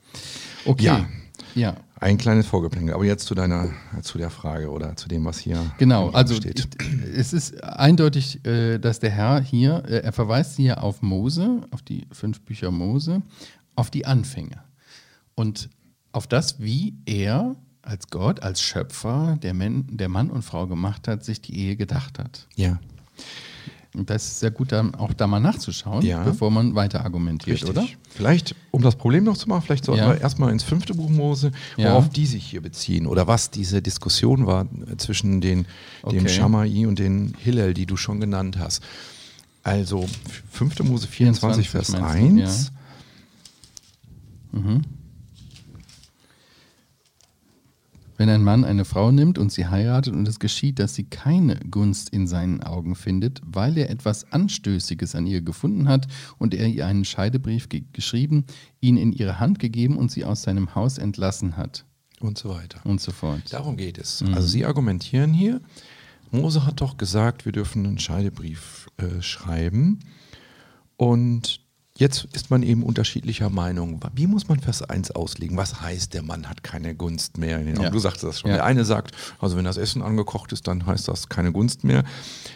Okay. 0.64 0.84
Ja. 0.84 1.06
Ja, 1.56 1.74
Ein 2.00 2.16
kleines 2.16 2.46
Vorgeplänkel, 2.46 2.94
aber 2.94 3.04
jetzt 3.04 3.26
zu 3.26 3.34
deiner, 3.34 3.68
zu 4.02 4.18
der 4.18 4.30
Frage 4.30 4.70
oder 4.70 4.96
zu 4.96 5.08
dem, 5.08 5.24
was 5.24 5.38
hier 5.38 5.58
genau. 5.78 6.10
Also 6.10 6.34
steht. 6.36 6.68
es 7.16 7.32
ist 7.32 7.62
eindeutig, 7.62 8.44
äh, 8.46 8.78
dass 8.78 9.00
der 9.00 9.10
Herr 9.10 9.40
hier, 9.40 9.82
er 9.84 10.12
verweist 10.12 10.56
hier 10.56 10.82
auf 10.82 11.02
Mose, 11.02 11.60
auf 11.72 11.82
die 11.82 12.06
fünf 12.12 12.40
Bücher 12.42 12.70
Mose, 12.70 13.20
auf 13.76 13.90
die 13.90 14.06
Anfänge 14.06 14.62
und 15.34 15.68
auf 16.12 16.26
das, 16.26 16.60
wie 16.60 16.94
er 17.06 17.56
als 17.82 18.08
Gott, 18.08 18.42
als 18.42 18.62
Schöpfer, 18.62 19.38
der, 19.42 19.54
Men, 19.54 19.84
der 19.90 20.08
Mann 20.08 20.30
und 20.30 20.42
Frau 20.42 20.66
gemacht 20.66 21.08
hat, 21.08 21.24
sich 21.24 21.40
die 21.40 21.58
Ehe 21.58 21.76
gedacht 21.76 22.18
hat. 22.18 22.46
Ja. 22.56 22.78
Und 23.94 24.10
das 24.10 24.24
ist 24.24 24.40
sehr 24.40 24.50
gut, 24.50 24.72
dann 24.72 24.94
auch 24.96 25.12
da 25.12 25.28
mal 25.28 25.38
nachzuschauen, 25.38 26.04
ja. 26.04 26.24
bevor 26.24 26.50
man 26.50 26.74
weiter 26.74 27.04
argumentiert, 27.04 27.62
Richtig. 27.62 27.70
oder? 27.70 27.86
Vielleicht, 28.10 28.56
um 28.72 28.82
das 28.82 28.96
Problem 28.96 29.22
noch 29.22 29.36
zu 29.36 29.48
machen, 29.48 29.62
vielleicht 29.62 29.84
sollten 29.84 30.02
ja. 30.02 30.14
wir 30.14 30.20
erstmal 30.20 30.50
ins 30.50 30.64
fünfte 30.64 30.94
Buch 30.94 31.08
Mose, 31.08 31.52
worauf 31.76 32.06
ja. 32.06 32.10
die 32.10 32.26
sich 32.26 32.44
hier 32.44 32.60
beziehen 32.60 33.06
oder 33.06 33.28
was 33.28 33.50
diese 33.50 33.82
Diskussion 33.82 34.46
war 34.46 34.66
zwischen 34.96 35.40
den, 35.40 35.66
okay. 36.02 36.16
dem 36.16 36.26
Schamai 36.26 36.86
und 36.88 36.98
den 36.98 37.34
Hillel, 37.38 37.72
die 37.72 37.86
du 37.86 37.96
schon 37.96 38.18
genannt 38.18 38.58
hast. 38.58 38.82
Also, 39.62 40.06
fünfte 40.50 40.82
Mose 40.82 41.06
24, 41.06 41.70
24 41.70 41.70
Vers 41.70 41.94
1. 41.94 42.72
Mhm. 44.54 44.82
Wenn 48.16 48.28
ein 48.28 48.44
Mann 48.44 48.64
eine 48.64 48.84
Frau 48.84 49.10
nimmt 49.10 49.38
und 49.38 49.50
sie 49.50 49.66
heiratet 49.66 50.14
und 50.14 50.28
es 50.28 50.38
geschieht, 50.38 50.78
dass 50.78 50.94
sie 50.94 51.04
keine 51.04 51.56
Gunst 51.68 52.10
in 52.10 52.28
seinen 52.28 52.62
Augen 52.62 52.94
findet, 52.94 53.40
weil 53.44 53.76
er 53.76 53.90
etwas 53.90 54.30
Anstößiges 54.32 55.16
an 55.16 55.26
ihr 55.26 55.42
gefunden 55.42 55.88
hat 55.88 56.06
und 56.38 56.54
er 56.54 56.68
ihr 56.68 56.86
einen 56.86 57.04
Scheidebrief 57.04 57.68
geschrieben, 57.92 58.44
ihn 58.80 58.96
in 58.96 59.12
ihre 59.12 59.40
Hand 59.40 59.58
gegeben 59.58 59.96
und 59.98 60.12
sie 60.12 60.24
aus 60.24 60.42
seinem 60.42 60.76
Haus 60.76 60.98
entlassen 60.98 61.56
hat. 61.56 61.84
Und 62.20 62.38
so 62.38 62.50
weiter. 62.50 62.80
Und 62.84 63.00
so 63.00 63.10
fort. 63.10 63.52
Darum 63.52 63.76
geht 63.76 63.98
es. 63.98 64.22
Mhm. 64.22 64.34
Also 64.34 64.46
sie 64.46 64.64
argumentieren 64.64 65.34
hier, 65.34 65.60
Mose 66.30 66.64
hat 66.64 66.80
doch 66.80 66.96
gesagt, 66.96 67.44
wir 67.44 67.52
dürfen 67.52 67.84
einen 67.84 67.98
Scheidebrief 67.98 68.88
äh, 68.96 69.20
schreiben. 69.22 70.00
Und 70.96 71.60
jetzt 71.96 72.26
ist 72.32 72.50
man 72.50 72.64
eben 72.64 72.82
unterschiedlicher 72.82 73.50
Meinung. 73.50 74.00
Wie 74.14 74.26
muss 74.26 74.48
man 74.48 74.58
Vers 74.58 74.82
1 74.82 75.12
auslegen? 75.12 75.56
Was 75.56 75.80
heißt, 75.80 76.12
der 76.12 76.22
Mann 76.22 76.48
hat 76.48 76.64
keine 76.64 76.94
Gunst 76.96 77.38
mehr? 77.38 77.60
Ja. 77.60 77.90
Du 77.90 77.98
sagst 78.00 78.24
das 78.24 78.40
schon. 78.40 78.50
Ja. 78.50 78.56
Der 78.56 78.64
eine 78.64 78.84
sagt, 78.84 79.14
also 79.38 79.56
wenn 79.56 79.64
das 79.64 79.76
Essen 79.76 80.02
angekocht 80.02 80.52
ist, 80.52 80.66
dann 80.66 80.86
heißt 80.86 81.06
das 81.06 81.28
keine 81.28 81.52
Gunst 81.52 81.84
mehr. 81.84 82.02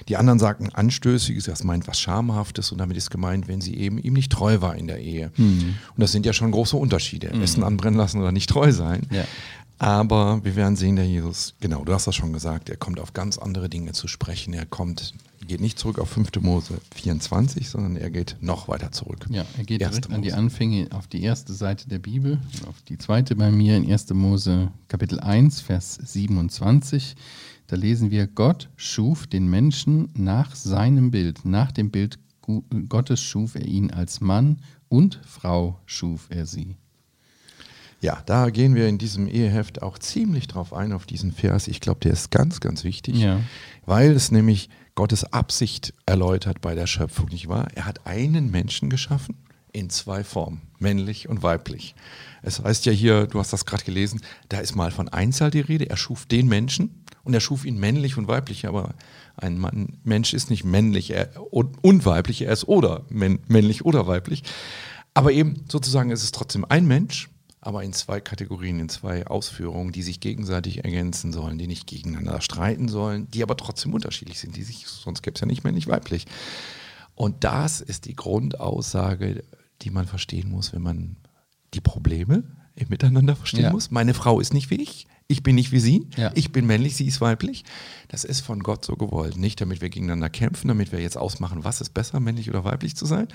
Die 0.08 0.16
anderen 0.16 0.40
sagen 0.40 0.70
anstößiges, 0.72 1.44
das 1.44 1.62
meint 1.62 1.86
was 1.86 2.00
Schamhaftes 2.00 2.72
und 2.72 2.78
damit 2.78 2.96
ist 2.96 3.10
gemeint, 3.10 3.46
wenn 3.46 3.60
sie 3.60 3.76
eben 3.76 3.98
ihm 3.98 4.14
nicht 4.14 4.32
treu 4.32 4.60
war 4.60 4.74
in 4.74 4.88
der 4.88 4.98
Ehe. 4.98 5.30
Und 5.36 5.78
das 5.96 6.10
sind 6.10 6.26
ja 6.26 6.32
schon 6.32 6.50
große 6.50 6.76
Unterschiede. 6.76 7.28
Essen 7.40 7.62
anbrennen 7.62 7.98
lassen 7.98 8.20
oder 8.20 8.32
nicht 8.32 8.50
treu 8.50 8.72
sein. 8.72 9.06
Ja. 9.10 9.24
Aber 9.78 10.44
wir 10.44 10.56
werden 10.56 10.74
sehen, 10.74 10.96
der 10.96 11.06
Jesus, 11.06 11.54
genau, 11.60 11.84
du 11.84 11.92
hast 11.92 12.06
das 12.06 12.16
schon 12.16 12.32
gesagt, 12.32 12.68
er 12.68 12.76
kommt 12.76 12.98
auf 12.98 13.12
ganz 13.12 13.38
andere 13.38 13.68
Dinge 13.68 13.92
zu 13.92 14.08
sprechen. 14.08 14.52
Er 14.52 14.66
kommt, 14.66 15.14
geht 15.46 15.60
nicht 15.60 15.78
zurück 15.78 16.00
auf 16.00 16.10
5. 16.10 16.30
Mose 16.40 16.80
24, 16.96 17.68
sondern 17.68 17.96
er 17.96 18.10
geht 18.10 18.36
noch 18.40 18.66
weiter 18.66 18.90
zurück. 18.90 19.26
Ja, 19.30 19.44
er 19.56 19.64
geht 19.64 19.80
direkt 19.80 20.10
an 20.10 20.22
die 20.22 20.32
Anfänge 20.32 20.88
auf 20.90 21.06
die 21.06 21.22
erste 21.22 21.52
Seite 21.52 21.88
der 21.88 22.00
Bibel, 22.00 22.40
auf 22.68 22.82
die 22.88 22.98
zweite 22.98 23.36
bei 23.36 23.52
mir 23.52 23.76
in 23.76 23.90
1. 23.90 24.12
Mose 24.14 24.72
Kapitel 24.88 25.20
1, 25.20 25.60
Vers 25.60 25.94
27. 26.02 27.14
Da 27.68 27.76
lesen 27.76 28.10
wir, 28.10 28.26
Gott 28.26 28.70
schuf 28.76 29.28
den 29.28 29.46
Menschen 29.46 30.08
nach 30.14 30.56
seinem 30.56 31.12
Bild, 31.12 31.44
nach 31.44 31.70
dem 31.70 31.90
Bild 31.90 32.18
Gottes 32.88 33.20
schuf 33.20 33.54
er 33.54 33.66
ihn 33.66 33.90
als 33.90 34.20
Mann 34.22 34.62
und 34.88 35.20
Frau 35.24 35.78
schuf 35.84 36.28
er 36.30 36.46
sie. 36.46 36.76
Ja, 38.00 38.22
da 38.26 38.50
gehen 38.50 38.74
wir 38.74 38.86
in 38.88 38.98
diesem 38.98 39.26
Eheheft 39.26 39.82
auch 39.82 39.98
ziemlich 39.98 40.46
drauf 40.46 40.72
ein, 40.72 40.92
auf 40.92 41.04
diesen 41.04 41.32
Vers. 41.32 41.66
Ich 41.66 41.80
glaube, 41.80 42.00
der 42.00 42.12
ist 42.12 42.30
ganz, 42.30 42.60
ganz 42.60 42.84
wichtig, 42.84 43.16
ja. 43.16 43.40
weil 43.86 44.12
es 44.12 44.30
nämlich 44.30 44.70
Gottes 44.94 45.32
Absicht 45.32 45.94
erläutert 46.06 46.60
bei 46.60 46.74
der 46.74 46.86
Schöpfung, 46.86 47.28
nicht 47.28 47.48
wahr? 47.48 47.68
Er 47.74 47.86
hat 47.86 48.06
einen 48.06 48.50
Menschen 48.50 48.88
geschaffen 48.88 49.36
in 49.72 49.90
zwei 49.90 50.24
Formen, 50.24 50.62
männlich 50.78 51.28
und 51.28 51.42
weiblich. 51.42 51.94
Es 52.42 52.62
heißt 52.62 52.86
ja 52.86 52.92
hier, 52.92 53.26
du 53.26 53.38
hast 53.38 53.52
das 53.52 53.64
gerade 53.64 53.84
gelesen, 53.84 54.20
da 54.48 54.58
ist 54.58 54.76
mal 54.76 54.90
von 54.90 55.08
Einzahl 55.08 55.50
die 55.50 55.60
Rede. 55.60 55.90
Er 55.90 55.96
schuf 55.96 56.26
den 56.26 56.48
Menschen 56.48 57.04
und 57.24 57.34
er 57.34 57.40
schuf 57.40 57.64
ihn 57.64 57.78
männlich 57.78 58.16
und 58.16 58.28
weiblich, 58.28 58.66
aber 58.66 58.94
ein 59.36 59.58
Mann, 59.58 59.98
Mensch 60.04 60.34
ist 60.34 60.50
nicht 60.50 60.64
männlich 60.64 61.14
und, 61.50 61.82
und 61.82 62.06
weiblich, 62.06 62.42
er 62.42 62.52
ist 62.52 62.66
oder 62.66 63.04
männlich 63.08 63.84
oder 63.84 64.06
weiblich. 64.06 64.44
Aber 65.14 65.32
eben 65.32 65.64
sozusagen 65.68 66.10
ist 66.10 66.22
es 66.22 66.32
trotzdem 66.32 66.64
ein 66.64 66.86
Mensch 66.86 67.28
aber 67.60 67.82
in 67.82 67.92
zwei 67.92 68.20
Kategorien, 68.20 68.78
in 68.78 68.88
zwei 68.88 69.26
Ausführungen, 69.26 69.92
die 69.92 70.02
sich 70.02 70.20
gegenseitig 70.20 70.84
ergänzen 70.84 71.32
sollen, 71.32 71.58
die 71.58 71.66
nicht 71.66 71.86
gegeneinander 71.86 72.40
streiten 72.40 72.88
sollen, 72.88 73.30
die 73.30 73.42
aber 73.42 73.56
trotzdem 73.56 73.94
unterschiedlich 73.94 74.38
sind, 74.38 74.56
die 74.56 74.62
sich, 74.62 74.86
sonst 74.86 75.22
gäbe 75.22 75.34
es 75.34 75.40
ja 75.40 75.46
nicht 75.46 75.64
männlich-weiblich. 75.64 76.26
Und 77.14 77.42
das 77.42 77.80
ist 77.80 78.04
die 78.04 78.14
Grundaussage, 78.14 79.42
die 79.82 79.90
man 79.90 80.06
verstehen 80.06 80.50
muss, 80.50 80.72
wenn 80.72 80.82
man 80.82 81.16
die 81.74 81.80
Probleme 81.80 82.44
im 82.76 82.88
Miteinander 82.88 83.34
verstehen 83.34 83.64
ja. 83.64 83.72
muss. 83.72 83.90
Meine 83.90 84.14
Frau 84.14 84.38
ist 84.38 84.54
nicht 84.54 84.70
wie 84.70 84.80
ich, 84.80 85.08
ich 85.26 85.42
bin 85.42 85.56
nicht 85.56 85.72
wie 85.72 85.80
sie, 85.80 86.06
ja. 86.16 86.30
ich 86.34 86.52
bin 86.52 86.66
männlich, 86.66 86.96
sie 86.96 87.06
ist 87.06 87.20
weiblich. 87.20 87.64
Das 88.08 88.24
ist 88.24 88.40
von 88.40 88.62
Gott 88.62 88.84
so 88.84 88.96
gewollt. 88.96 89.36
Nicht, 89.36 89.60
damit 89.60 89.80
wir 89.80 89.90
gegeneinander 89.90 90.30
kämpfen, 90.30 90.68
damit 90.68 90.92
wir 90.92 91.00
jetzt 91.00 91.18
ausmachen, 91.18 91.64
was 91.64 91.80
ist 91.80 91.92
besser, 91.92 92.20
männlich 92.20 92.48
oder 92.48 92.64
weiblich 92.64 92.96
zu 92.96 93.04
sein, 93.04 93.28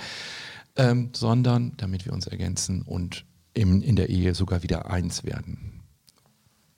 ähm, 0.75 1.09
sondern 1.13 1.73
damit 1.77 2.05
wir 2.05 2.13
uns 2.13 2.25
ergänzen 2.25 2.81
und 2.81 3.25
im, 3.53 3.81
in 3.81 3.95
der 3.95 4.09
Ehe 4.09 4.35
sogar 4.35 4.63
wieder 4.63 4.89
eins 4.89 5.23
werden. 5.23 5.81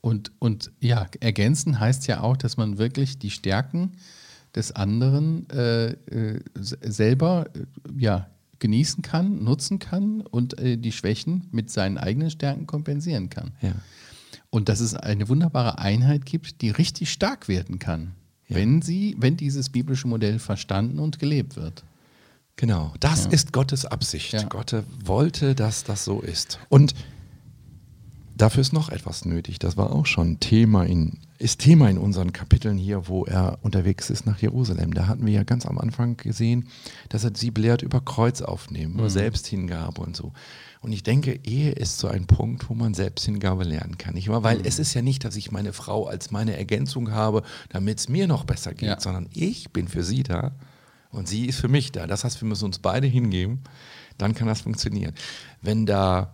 Und, 0.02 0.32
und 0.40 0.72
ja, 0.80 1.08
ergänzen 1.20 1.80
heißt 1.80 2.06
ja 2.08 2.22
auch, 2.22 2.38
dass 2.38 2.58
man 2.58 2.78
wirklich 2.78 3.18
die 3.18 3.32
Stärken 3.32 3.94
des 4.56 4.72
anderen 4.72 5.50
äh, 5.50 5.94
äh, 5.94 6.42
selber 6.54 7.48
äh, 7.56 7.66
ja, 7.98 8.30
genießen 8.60 9.02
kann, 9.02 9.44
nutzen 9.44 9.80
kann 9.80 10.22
und 10.22 10.60
äh, 10.60 10.78
die 10.78 10.92
Schwächen 10.92 11.48
mit 11.52 11.70
seinen 11.70 11.98
eigenen 11.98 12.30
Stärken 12.30 12.68
kompensieren 12.68 13.30
kann. 13.30 13.54
Ja. 13.62 13.74
Und 14.50 14.70
dass 14.70 14.80
es 14.80 14.96
eine 14.96 15.28
wunderbare 15.28 15.80
Einheit 15.80 16.26
gibt, 16.26 16.62
die 16.62 16.70
richtig 16.70 17.12
stark 17.12 17.48
werden 17.48 17.80
kann, 17.80 18.14
ja. 18.48 18.58
wenn 18.58 18.82
sie, 18.82 19.16
wenn 19.18 19.38
dieses 19.38 19.70
biblische 19.70 20.08
Modell 20.08 20.40
verstanden 20.40 21.00
und 21.00 21.20
gelebt 21.20 21.56
wird. 21.56 21.84
Genau, 22.58 22.94
das 23.00 23.26
ja. 23.26 23.32
ist 23.32 23.52
Gottes 23.52 23.86
Absicht. 23.86 24.34
Ja. 24.34 24.44
Gott 24.44 24.76
wollte, 25.04 25.56
dass 25.56 25.84
das 25.84 26.06
so 26.06 26.22
ist. 26.22 26.60
Und 26.70 26.96
dafür 28.36 28.62
ist 28.62 28.74
noch 28.74 28.90
etwas 28.90 29.26
nötig. 29.26 29.60
Das 29.60 29.76
war 29.76 29.92
auch 29.92 30.06
schon 30.06 30.40
Thema 30.40 30.86
in, 30.86 31.20
ist 31.38 31.60
Thema 31.60 31.90
in 31.90 31.98
unseren 31.98 32.32
Kapiteln 32.32 32.78
hier, 32.78 33.10
wo 33.10 33.26
er 33.26 33.60
unterwegs 33.62 34.10
ist 34.10 34.26
nach 34.26 34.40
Jerusalem. 34.40 34.94
Da 34.94 35.08
hatten 35.08 35.26
wir 35.26 35.34
ja 35.34 35.44
ganz 35.44 35.66
am 35.66 35.78
Anfang 35.78 36.16
gesehen, 36.16 36.70
dass 37.10 37.26
er 37.26 37.32
sie 37.36 37.52
belehrt 37.52 37.82
über 37.82 38.00
Kreuz 38.00 38.42
aufnehmen, 38.42 38.94
über 38.94 39.04
mhm. 39.04 39.10
Selbsthingabe 39.10 40.02
und 40.02 40.16
so. 40.16 40.32
Und 40.80 40.94
ich 40.94 41.04
denke, 41.04 41.40
Ehe 41.44 41.72
ist 41.72 41.98
so 41.98 42.08
ein 42.08 42.28
Punkt, 42.28 42.70
wo 42.70 42.74
man 42.74 42.94
Selbsthingabe 42.94 43.64
lernen 43.64 43.98
kann. 43.98 44.14
Nicht 44.14 44.30
wahr? 44.30 44.44
Weil 44.44 44.60
mhm. 44.60 44.66
es 44.66 44.80
ist 44.80 44.94
ja 44.94 45.02
nicht, 45.02 45.26
dass 45.26 45.36
ich 45.36 45.52
meine 45.52 45.74
Frau 45.74 46.06
als 46.08 46.32
meine 46.32 46.56
Ergänzung 46.56 47.12
habe, 47.12 47.44
damit 47.70 48.00
es 48.00 48.08
mir 48.08 48.28
noch 48.28 48.46
besser 48.46 48.74
geht, 48.74 48.90
ja. 48.90 49.00
sondern 49.00 49.28
ich 49.34 49.72
bin 49.72 49.90
für 49.90 50.04
sie 50.04 50.24
da 50.24 50.54
und 51.16 51.28
sie 51.28 51.46
ist 51.46 51.60
für 51.60 51.68
mich 51.68 51.92
da. 51.92 52.08
Das 52.08 52.24
heißt, 52.24 52.42
wir 52.42 52.48
müssen 52.48 52.66
uns 52.66 52.80
beide 52.80 53.08
hingeben, 53.08 53.62
dann 54.18 54.36
kann 54.36 54.48
das 54.48 54.62
funktionieren. 54.62 55.14
Wenn 55.62 55.86
da 55.86 56.32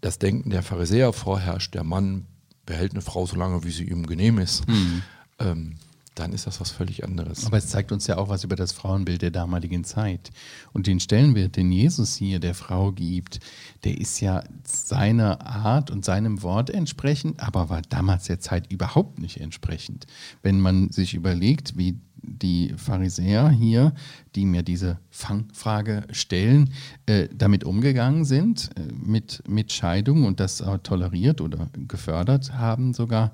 das 0.00 0.18
Denken 0.18 0.50
der 0.50 0.62
Pharisäer 0.62 1.12
vorherrscht, 1.12 1.74
der 1.74 1.84
Mann 1.84 2.26
behält 2.66 2.92
eine 2.92 3.02
Frau 3.02 3.26
so 3.26 3.36
lange, 3.36 3.64
wie 3.64 3.70
sie 3.70 3.84
ihm 3.84 4.06
genehm 4.06 4.38
ist, 4.38 4.66
mhm. 4.68 5.02
ähm, 5.38 5.76
dann 6.14 6.32
ist 6.32 6.46
das 6.46 6.60
was 6.60 6.70
völlig 6.70 7.02
anderes. 7.04 7.44
Aber 7.46 7.56
es 7.56 7.68
zeigt 7.68 7.90
uns 7.90 8.06
ja 8.06 8.18
auch 8.18 8.28
was 8.28 8.44
über 8.44 8.54
das 8.54 8.72
Frauenbild 8.72 9.22
der 9.22 9.32
damaligen 9.32 9.82
Zeit. 9.82 10.30
Und 10.72 10.86
den 10.86 11.00
Stellenwert, 11.00 11.56
den 11.56 11.72
Jesus 11.72 12.14
hier 12.14 12.38
der 12.38 12.54
Frau 12.54 12.92
gibt, 12.92 13.40
der 13.82 13.98
ist 13.98 14.20
ja 14.20 14.44
seiner 14.62 15.44
Art 15.44 15.90
und 15.90 16.04
seinem 16.04 16.42
Wort 16.42 16.70
entsprechend, 16.70 17.40
aber 17.40 17.68
war 17.68 17.82
damals 17.82 18.24
der 18.24 18.38
Zeit 18.38 18.70
überhaupt 18.70 19.18
nicht 19.18 19.40
entsprechend. 19.40 20.06
Wenn 20.42 20.60
man 20.60 20.90
sich 20.90 21.14
überlegt, 21.14 21.76
wie 21.76 21.98
die 22.26 22.74
Pharisäer 22.76 23.50
hier, 23.50 23.94
die 24.34 24.46
mir 24.46 24.62
diese 24.62 24.98
Fangfrage 25.10 26.04
stellen, 26.10 26.70
äh, 27.06 27.28
damit 27.32 27.64
umgegangen 27.64 28.24
sind, 28.24 28.70
äh, 28.76 28.92
mit, 28.92 29.42
mit 29.48 29.72
Scheidung 29.72 30.24
und 30.24 30.40
das 30.40 30.60
äh, 30.60 30.78
toleriert 30.78 31.40
oder 31.40 31.68
gefördert 31.88 32.52
haben 32.54 32.94
sogar, 32.94 33.32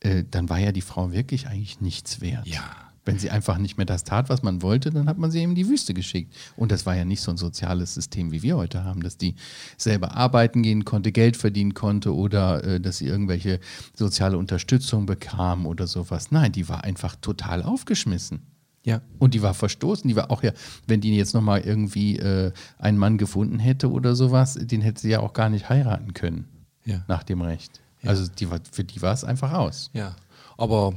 äh, 0.00 0.24
dann 0.30 0.48
war 0.48 0.58
ja 0.58 0.72
die 0.72 0.80
Frau 0.80 1.12
wirklich 1.12 1.46
eigentlich 1.46 1.80
nichts 1.80 2.20
wert. 2.20 2.46
Ja. 2.46 2.87
Wenn 3.08 3.18
sie 3.18 3.30
einfach 3.30 3.56
nicht 3.56 3.78
mehr 3.78 3.86
das 3.86 4.04
tat, 4.04 4.28
was 4.28 4.42
man 4.42 4.60
wollte, 4.60 4.90
dann 4.90 5.08
hat 5.08 5.16
man 5.16 5.30
sie 5.30 5.42
in 5.42 5.54
die 5.54 5.66
Wüste 5.66 5.94
geschickt. 5.94 6.34
Und 6.56 6.70
das 6.70 6.84
war 6.84 6.94
ja 6.94 7.06
nicht 7.06 7.22
so 7.22 7.30
ein 7.30 7.38
soziales 7.38 7.94
System, 7.94 8.32
wie 8.32 8.42
wir 8.42 8.58
heute 8.58 8.84
haben, 8.84 9.02
dass 9.02 9.16
die 9.16 9.34
selber 9.78 10.14
arbeiten 10.14 10.62
gehen 10.62 10.84
konnte, 10.84 11.10
Geld 11.10 11.38
verdienen 11.38 11.72
konnte 11.72 12.14
oder 12.14 12.62
äh, 12.62 12.80
dass 12.82 12.98
sie 12.98 13.06
irgendwelche 13.06 13.60
soziale 13.94 14.36
Unterstützung 14.36 15.06
bekam 15.06 15.64
oder 15.64 15.86
sowas. 15.86 16.32
Nein, 16.32 16.52
die 16.52 16.68
war 16.68 16.84
einfach 16.84 17.16
total 17.16 17.62
aufgeschmissen. 17.62 18.42
Ja. 18.84 19.00
Und 19.18 19.32
die 19.32 19.40
war 19.40 19.54
verstoßen. 19.54 20.06
Die 20.06 20.14
war 20.14 20.30
auch 20.30 20.42
ja, 20.42 20.52
wenn 20.86 21.00
die 21.00 21.16
jetzt 21.16 21.32
nochmal 21.32 21.62
irgendwie 21.62 22.18
äh, 22.18 22.52
einen 22.76 22.98
Mann 22.98 23.16
gefunden 23.16 23.58
hätte 23.58 23.90
oder 23.90 24.14
sowas, 24.16 24.58
den 24.60 24.82
hätte 24.82 25.00
sie 25.00 25.08
ja 25.08 25.20
auch 25.20 25.32
gar 25.32 25.48
nicht 25.48 25.70
heiraten 25.70 26.12
können. 26.12 26.44
Ja. 26.84 27.04
Nach 27.08 27.22
dem 27.22 27.40
Recht. 27.40 27.80
Ja. 28.02 28.10
Also 28.10 28.26
die 28.30 28.50
war, 28.50 28.60
für 28.70 28.84
die 28.84 29.00
war 29.00 29.14
es 29.14 29.24
einfach 29.24 29.54
aus. 29.54 29.88
Ja. 29.94 30.14
Aber 30.58 30.92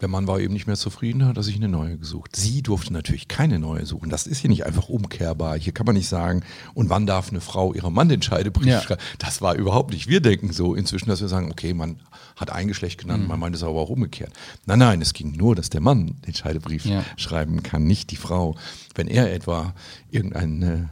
der 0.00 0.08
Mann 0.08 0.26
war 0.26 0.40
eben 0.40 0.52
nicht 0.52 0.66
mehr 0.66 0.76
zufrieden, 0.76 1.26
hat 1.26 1.36
er 1.36 1.42
sich 1.42 1.56
eine 1.56 1.68
neue 1.68 1.98
gesucht. 1.98 2.34
Sie 2.34 2.62
durfte 2.62 2.92
natürlich 2.92 3.28
keine 3.28 3.58
neue 3.58 3.84
suchen. 3.84 4.10
Das 4.10 4.26
ist 4.26 4.38
hier 4.38 4.50
nicht 4.50 4.64
einfach 4.64 4.88
umkehrbar. 4.88 5.58
Hier 5.58 5.72
kann 5.72 5.86
man 5.86 5.94
nicht 5.94 6.08
sagen, 6.08 6.42
und 6.74 6.88
wann 6.88 7.06
darf 7.06 7.30
eine 7.30 7.40
Frau 7.40 7.74
ihrem 7.74 7.92
Mann 7.92 8.08
den 8.08 8.22
Scheidebrief 8.22 8.66
ja. 8.66 8.80
schreiben? 8.80 9.02
Das 9.18 9.42
war 9.42 9.54
überhaupt 9.54 9.92
nicht. 9.92 10.08
Wir 10.08 10.20
denken 10.20 10.52
so 10.52 10.74
inzwischen, 10.74 11.08
dass 11.08 11.20
wir 11.20 11.28
sagen, 11.28 11.50
okay, 11.50 11.74
man 11.74 12.00
hat 12.36 12.50
ein 12.50 12.68
Geschlecht 12.68 13.00
genannt, 13.00 13.24
mhm. 13.24 13.28
man 13.28 13.40
meint 13.40 13.54
es 13.54 13.62
aber 13.62 13.80
auch 13.80 13.90
umgekehrt. 13.90 14.32
Nein, 14.66 14.78
nein, 14.78 15.02
es 15.02 15.12
ging 15.12 15.32
nur, 15.36 15.54
dass 15.54 15.70
der 15.70 15.80
Mann 15.80 16.16
den 16.26 16.34
Scheidebrief 16.34 16.86
ja. 16.86 17.04
schreiben 17.16 17.62
kann, 17.62 17.84
nicht 17.84 18.10
die 18.10 18.16
Frau. 18.16 18.56
Wenn 18.94 19.08
er 19.08 19.32
etwa 19.32 19.74
irgendeinen 20.10 20.90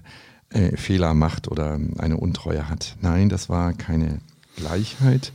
äh, 0.50 0.76
Fehler 0.76 1.14
macht 1.14 1.48
oder 1.48 1.78
eine 1.98 2.16
Untreue 2.16 2.68
hat. 2.68 2.96
Nein, 3.00 3.28
das 3.28 3.48
war 3.48 3.72
keine 3.72 4.20
Gleichheit, 4.56 5.32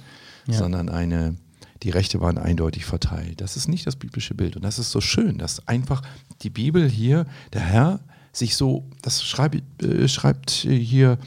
ja. 0.47 0.53
sondern 0.53 0.89
eine 0.89 1.35
die 1.83 1.89
Rechte 1.89 2.21
waren 2.21 2.37
eindeutig 2.37 2.85
verteilt. 2.85 3.41
Das 3.41 3.57
ist 3.57 3.67
nicht 3.67 3.85
das 3.85 3.95
biblische 3.95 4.33
Bild. 4.33 4.55
Und 4.55 4.63
das 4.63 4.79
ist 4.79 4.91
so 4.91 5.01
schön, 5.01 5.37
dass 5.37 5.67
einfach 5.67 6.01
die 6.41 6.49
Bibel 6.49 6.89
hier, 6.89 7.25
der 7.51 7.61
Herr, 7.61 7.99
sich 8.31 8.55
so, 8.55 8.85
das 9.01 9.23
schreib, 9.23 9.61
äh, 9.81 10.07
schreibt 10.07 10.49
hier, 10.51 11.17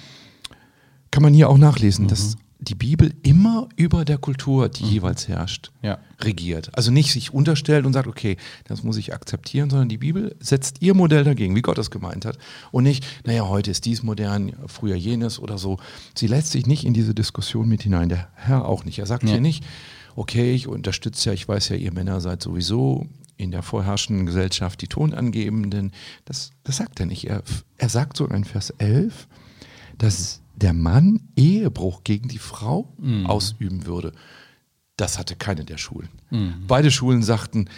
kann 1.10 1.22
man 1.22 1.34
hier 1.34 1.48
auch 1.48 1.58
nachlesen, 1.58 2.04
mhm. 2.04 2.08
dass 2.08 2.36
die 2.58 2.74
Bibel 2.74 3.12
immer 3.22 3.68
über 3.76 4.04
der 4.04 4.18
Kultur, 4.18 4.68
die 4.68 4.84
mhm. 4.84 4.90
jeweils 4.90 5.28
herrscht, 5.28 5.70
ja. 5.82 5.98
regiert. 6.20 6.70
Also 6.76 6.90
nicht 6.90 7.12
sich 7.12 7.32
unterstellt 7.32 7.84
und 7.84 7.92
sagt, 7.92 8.08
okay, 8.08 8.36
das 8.64 8.82
muss 8.82 8.96
ich 8.96 9.12
akzeptieren, 9.14 9.68
sondern 9.68 9.88
die 9.88 9.98
Bibel 9.98 10.34
setzt 10.40 10.80
ihr 10.80 10.94
Modell 10.94 11.22
dagegen, 11.22 11.54
wie 11.54 11.62
Gott 11.62 11.78
es 11.78 11.90
gemeint 11.90 12.24
hat. 12.24 12.38
Und 12.72 12.84
nicht, 12.84 13.04
naja, 13.24 13.46
heute 13.46 13.70
ist 13.70 13.84
dies 13.84 14.02
modern, 14.02 14.52
früher 14.66 14.96
jenes 14.96 15.38
oder 15.38 15.58
so. 15.58 15.78
Sie 16.14 16.26
lässt 16.26 16.50
sich 16.50 16.66
nicht 16.66 16.84
in 16.84 16.94
diese 16.94 17.14
Diskussion 17.14 17.68
mit 17.68 17.82
hinein, 17.82 18.08
der 18.08 18.28
Herr 18.34 18.66
auch 18.66 18.84
nicht. 18.84 18.98
Er 18.98 19.06
sagt 19.06 19.24
ja. 19.24 19.32
hier 19.32 19.40
nicht, 19.40 19.62
okay, 20.16 20.54
ich 20.54 20.66
unterstütze 20.66 21.28
ja, 21.28 21.34
ich 21.34 21.46
weiß 21.46 21.68
ja, 21.68 21.76
ihr 21.76 21.92
Männer 21.92 22.20
seid 22.20 22.42
sowieso 22.42 23.06
in 23.36 23.50
der 23.50 23.62
vorherrschenden 23.62 24.26
Gesellschaft 24.26 24.80
die 24.80 24.88
Tonangebenden. 24.88 25.92
Das, 26.24 26.50
das 26.64 26.78
sagt 26.78 26.98
er 27.00 27.06
nicht. 27.06 27.28
Er, 27.28 27.42
er 27.76 27.88
sagt 27.88 28.16
so 28.16 28.26
in 28.26 28.44
Vers 28.44 28.70
11, 28.70 29.28
dass 29.98 30.40
der 30.54 30.72
Mann 30.72 31.28
Ehebruch 31.36 32.02
gegen 32.02 32.28
die 32.28 32.38
Frau 32.38 32.92
mhm. 32.98 33.26
ausüben 33.26 33.86
würde. 33.86 34.12
Das 34.96 35.18
hatte 35.18 35.36
keine 35.36 35.64
der 35.64 35.76
Schulen. 35.76 36.08
Mhm. 36.30 36.64
Beide 36.66 36.90
Schulen 36.90 37.22
sagten, 37.22 37.68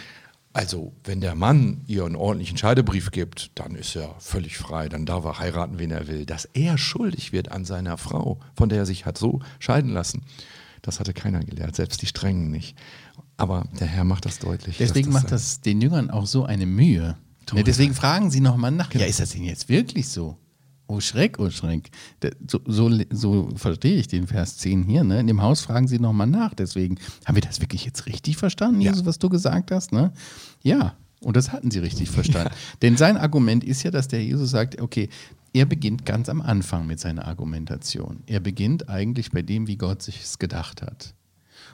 also, 0.51 0.93
wenn 1.03 1.21
der 1.21 1.35
Mann 1.35 1.81
ihr 1.85 2.05
einen 2.05 2.15
ordentlichen 2.15 2.57
Scheidebrief 2.57 3.11
gibt, 3.11 3.51
dann 3.55 3.75
ist 3.75 3.95
er 3.95 4.15
völlig 4.17 4.57
frei, 4.57 4.89
dann 4.89 5.05
darf 5.05 5.23
er 5.23 5.37
heiraten, 5.37 5.77
wen 5.77 5.91
er 5.91 6.07
will. 6.07 6.25
Dass 6.25 6.45
er 6.45 6.77
schuldig 6.77 7.31
wird 7.31 7.51
an 7.51 7.65
seiner 7.65 7.97
Frau, 7.97 8.39
von 8.55 8.69
der 8.69 8.79
er 8.79 8.85
sich 8.87 9.05
hat 9.05 9.17
so 9.17 9.41
scheiden 9.59 9.91
lassen, 9.91 10.23
Das 10.81 10.99
hatte 10.99 11.13
keiner 11.13 11.39
gelehrt, 11.39 11.75
selbst 11.75 12.01
die 12.01 12.05
Strengen 12.05 12.51
nicht. 12.51 12.77
Aber 13.37 13.65
der 13.79 13.87
Herr 13.87 14.03
macht 14.03 14.25
das 14.25 14.39
deutlich. 14.39 14.77
Deswegen 14.77 15.11
das 15.11 15.21
macht 15.21 15.31
das 15.31 15.61
den 15.61 15.81
Jüngern 15.81 16.09
auch 16.09 16.25
so 16.25 16.45
eine 16.45 16.65
Mühe. 16.65 17.17
Ja, 17.53 17.63
deswegen 17.63 17.95
fragen 17.95 18.29
sie 18.29 18.41
nochmal 18.41 18.71
nach. 18.71 18.89
Genau. 18.89 19.03
Ja, 19.03 19.09
ist 19.09 19.19
das 19.19 19.31
denn 19.31 19.43
jetzt 19.43 19.69
wirklich 19.69 20.07
so? 20.07 20.37
Oh 20.87 20.99
Schreck, 20.99 21.39
oh 21.39 21.49
Schreck. 21.49 21.91
So, 22.47 22.59
so, 22.65 22.91
so, 23.11 23.49
verstehe 23.55 23.97
ich 23.97 24.07
den 24.07 24.27
Vers 24.27 24.57
10 24.57 24.83
hier. 24.83 25.03
Ne? 25.03 25.19
In 25.19 25.27
dem 25.27 25.41
Haus 25.41 25.61
fragen 25.61 25.87
sie 25.87 25.99
nochmal 25.99 26.27
nach. 26.27 26.53
Deswegen, 26.53 26.97
haben 27.25 27.35
wir 27.35 27.41
das 27.41 27.61
wirklich 27.61 27.85
jetzt 27.85 28.07
richtig 28.07 28.37
verstanden, 28.37 28.81
Jesus, 28.81 29.01
ja. 29.01 29.05
was 29.05 29.19
du 29.19 29.29
gesagt 29.29 29.71
hast? 29.71 29.91
Ne? 29.91 30.11
Ja, 30.63 30.95
und 31.21 31.35
das 31.35 31.51
hatten 31.51 31.69
sie 31.71 31.79
richtig 31.79 32.09
verstanden. 32.09 32.53
Ja. 32.53 32.77
Denn 32.81 32.97
sein 32.97 33.17
Argument 33.17 33.63
ist 33.63 33.83
ja, 33.83 33.91
dass 33.91 34.07
der 34.07 34.23
Jesus 34.23 34.51
sagt, 34.51 34.81
okay, 34.81 35.09
er 35.53 35.65
beginnt 35.65 36.05
ganz 36.05 36.29
am 36.29 36.41
Anfang 36.41 36.87
mit 36.87 36.99
seiner 36.99 37.27
Argumentation. 37.27 38.23
Er 38.27 38.39
beginnt 38.39 38.87
eigentlich 38.87 39.31
bei 39.31 39.41
dem, 39.41 39.67
wie 39.67 39.77
Gott 39.77 40.01
sich 40.01 40.21
es 40.21 40.39
gedacht 40.39 40.81
hat. 40.81 41.15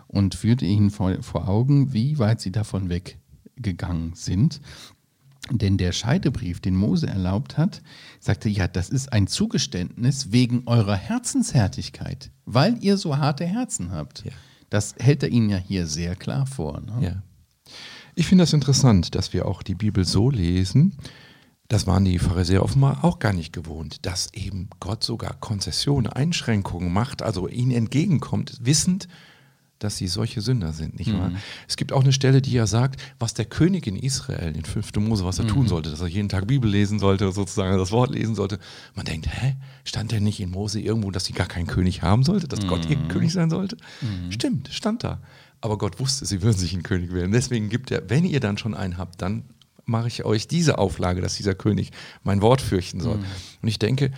Und 0.07 0.35
führt 0.35 0.61
ihnen 0.61 0.91
vor, 0.91 1.21
vor 1.21 1.47
Augen, 1.47 1.93
wie 1.93 2.17
weit 2.19 2.39
sie 2.39 2.51
davon 2.51 2.89
weggegangen 2.89 4.13
sind. 4.13 4.61
Denn 5.51 5.77
der 5.77 5.91
Scheidebrief, 5.91 6.59
den 6.59 6.75
Mose 6.75 7.07
erlaubt 7.07 7.57
hat, 7.57 7.83
sagte, 8.19 8.49
ja, 8.49 8.67
das 8.67 8.89
ist 8.89 9.13
ein 9.13 9.27
Zugeständnis 9.27 10.31
wegen 10.31 10.63
eurer 10.65 10.95
Herzenshärtigkeit, 10.95 12.31
weil 12.45 12.83
ihr 12.83 12.97
so 12.97 13.17
harte 13.17 13.45
Herzen 13.45 13.91
habt. 13.91 14.25
Ja. 14.25 14.31
Das 14.69 14.95
hält 14.97 15.21
er 15.21 15.29
ihnen 15.29 15.49
ja 15.49 15.57
hier 15.57 15.85
sehr 15.85 16.15
klar 16.15 16.47
vor. 16.47 16.81
Ne? 16.81 16.93
Ja. 17.01 17.23
Ich 18.15 18.27
finde 18.27 18.43
das 18.43 18.53
interessant, 18.53 19.13
dass 19.15 19.33
wir 19.33 19.45
auch 19.45 19.61
die 19.61 19.75
Bibel 19.75 20.05
so 20.05 20.29
lesen, 20.29 20.97
das 21.67 21.87
waren 21.87 22.05
die 22.05 22.19
Pharisäer 22.19 22.63
offenbar 22.63 23.03
auch 23.03 23.19
gar 23.19 23.33
nicht 23.33 23.51
gewohnt, 23.51 24.05
dass 24.05 24.33
eben 24.33 24.69
Gott 24.79 25.03
sogar 25.03 25.33
Konzessionen, 25.33 26.11
Einschränkungen 26.11 26.93
macht, 26.93 27.23
also 27.23 27.47
ihnen 27.47 27.71
entgegenkommt, 27.71 28.59
wissend, 28.61 29.07
dass 29.79 29.97
sie 29.97 30.07
solche 30.07 30.41
Sünder 30.41 30.71
sind, 30.71 30.97
nicht 30.97 31.11
wahr? 31.11 31.31
Mhm. 31.31 31.37
Es 31.67 31.75
gibt 31.75 31.91
auch 31.91 32.01
eine 32.01 32.13
Stelle, 32.13 32.41
die 32.41 32.53
ja 32.53 32.65
sagt, 32.65 33.01
was 33.19 33.33
der 33.33 33.45
König 33.45 33.87
in 33.87 33.97
Israel 33.97 34.55
in 34.55 34.63
5. 34.63 34.95
Mose, 34.97 35.25
was 35.25 35.39
er 35.39 35.45
mhm. 35.45 35.49
tun 35.49 35.67
sollte, 35.67 35.89
dass 35.89 35.99
er 35.99 36.07
jeden 36.07 36.29
Tag 36.29 36.47
Bibel 36.47 36.69
lesen 36.69 36.99
sollte, 36.99 37.31
sozusagen 37.31 37.77
das 37.77 37.91
Wort 37.91 38.11
lesen 38.11 38.35
sollte. 38.35 38.59
Man 38.93 39.05
denkt, 39.05 39.27
hä, 39.27 39.55
stand 39.83 40.11
der 40.11 40.21
nicht 40.21 40.39
in 40.39 40.51
Mose 40.51 40.79
irgendwo, 40.79 41.11
dass 41.11 41.25
sie 41.25 41.33
gar 41.33 41.47
keinen 41.47 41.67
König 41.67 42.01
haben 42.03 42.23
sollte, 42.23 42.47
dass 42.47 42.61
mhm. 42.61 42.67
Gott 42.67 42.89
ihr 42.89 42.95
König 43.09 43.33
sein 43.33 43.49
sollte? 43.49 43.75
Mhm. 44.01 44.31
Stimmt, 44.31 44.69
stand 44.71 45.03
da. 45.03 45.19
Aber 45.61 45.77
Gott 45.77 45.99
wusste, 45.99 46.25
sie 46.25 46.41
würden 46.41 46.57
sich 46.57 46.73
einen 46.73 46.83
König 46.83 47.13
wählen. 47.13 47.31
Deswegen 47.31 47.69
gibt 47.69 47.91
er, 47.91 48.09
wenn 48.09 48.25
ihr 48.25 48.39
dann 48.39 48.57
schon 48.57 48.73
einen 48.73 48.97
habt, 48.97 49.21
dann 49.21 49.43
mache 49.85 50.07
ich 50.07 50.25
euch 50.25 50.47
diese 50.47 50.77
Auflage, 50.77 51.21
dass 51.21 51.35
dieser 51.35 51.55
König 51.55 51.91
mein 52.23 52.41
Wort 52.41 52.61
fürchten 52.61 52.99
soll. 52.99 53.17
Mhm. 53.17 53.25
Und 53.61 53.67
ich 53.67 53.79
denke, 53.79 54.11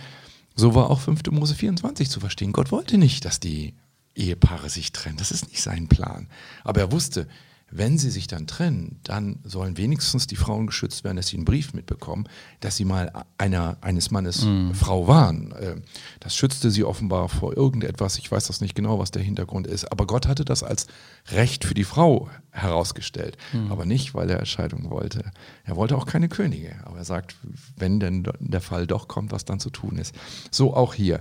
so 0.54 0.74
war 0.74 0.90
auch 0.90 1.00
5. 1.00 1.22
Mose 1.30 1.54
24 1.54 2.10
zu 2.10 2.20
verstehen. 2.20 2.52
Gott 2.52 2.72
wollte 2.72 2.98
nicht, 2.98 3.24
dass 3.24 3.38
die 3.38 3.74
Ehepaare 4.14 4.68
sich 4.68 4.92
trennen. 4.92 5.16
Das 5.16 5.30
ist 5.30 5.48
nicht 5.48 5.62
sein 5.62 5.88
Plan. 5.88 6.26
Aber 6.64 6.80
er 6.80 6.92
wusste, 6.92 7.28
wenn 7.70 7.98
sie 7.98 8.10
sich 8.10 8.26
dann 8.26 8.46
trennen, 8.46 8.98
dann 9.02 9.40
sollen 9.44 9.76
wenigstens 9.76 10.26
die 10.26 10.36
Frauen 10.36 10.66
geschützt 10.66 11.04
werden, 11.04 11.16
dass 11.16 11.28
sie 11.28 11.36
einen 11.36 11.44
Brief 11.44 11.74
mitbekommen, 11.74 12.26
dass 12.60 12.76
sie 12.76 12.86
mal 12.86 13.12
einer, 13.36 13.76
eines 13.82 14.10
Mannes 14.10 14.44
mm. 14.44 14.72
Frau 14.72 15.06
waren. 15.06 15.52
Äh, 15.52 15.76
das 16.20 16.34
schützte 16.34 16.70
sie 16.70 16.84
offenbar 16.84 17.28
vor 17.28 17.56
irgendetwas. 17.56 18.18
Ich 18.18 18.30
weiß 18.30 18.46
das 18.46 18.62
nicht 18.62 18.74
genau, 18.74 18.98
was 18.98 19.10
der 19.10 19.22
Hintergrund 19.22 19.66
ist. 19.66 19.92
Aber 19.92 20.06
Gott 20.06 20.26
hatte 20.26 20.46
das 20.46 20.62
als 20.62 20.86
Recht 21.30 21.64
für 21.64 21.74
die 21.74 21.84
Frau 21.84 22.30
herausgestellt. 22.52 23.36
Mm. 23.52 23.70
Aber 23.70 23.84
nicht, 23.84 24.14
weil 24.14 24.30
er 24.30 24.44
Scheidung 24.46 24.88
wollte. 24.88 25.30
Er 25.64 25.76
wollte 25.76 25.96
auch 25.96 26.06
keine 26.06 26.30
Könige. 26.30 26.76
Aber 26.84 26.98
er 26.98 27.04
sagt, 27.04 27.36
wenn 27.76 28.00
denn 28.00 28.26
der 28.38 28.62
Fall 28.62 28.86
doch 28.86 29.08
kommt, 29.08 29.30
was 29.30 29.44
dann 29.44 29.60
zu 29.60 29.68
tun 29.68 29.98
ist. 29.98 30.14
So 30.50 30.74
auch 30.74 30.94
hier. 30.94 31.20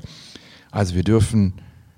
Also 0.72 0.96
wir 0.96 1.04
dürfen 1.04 1.56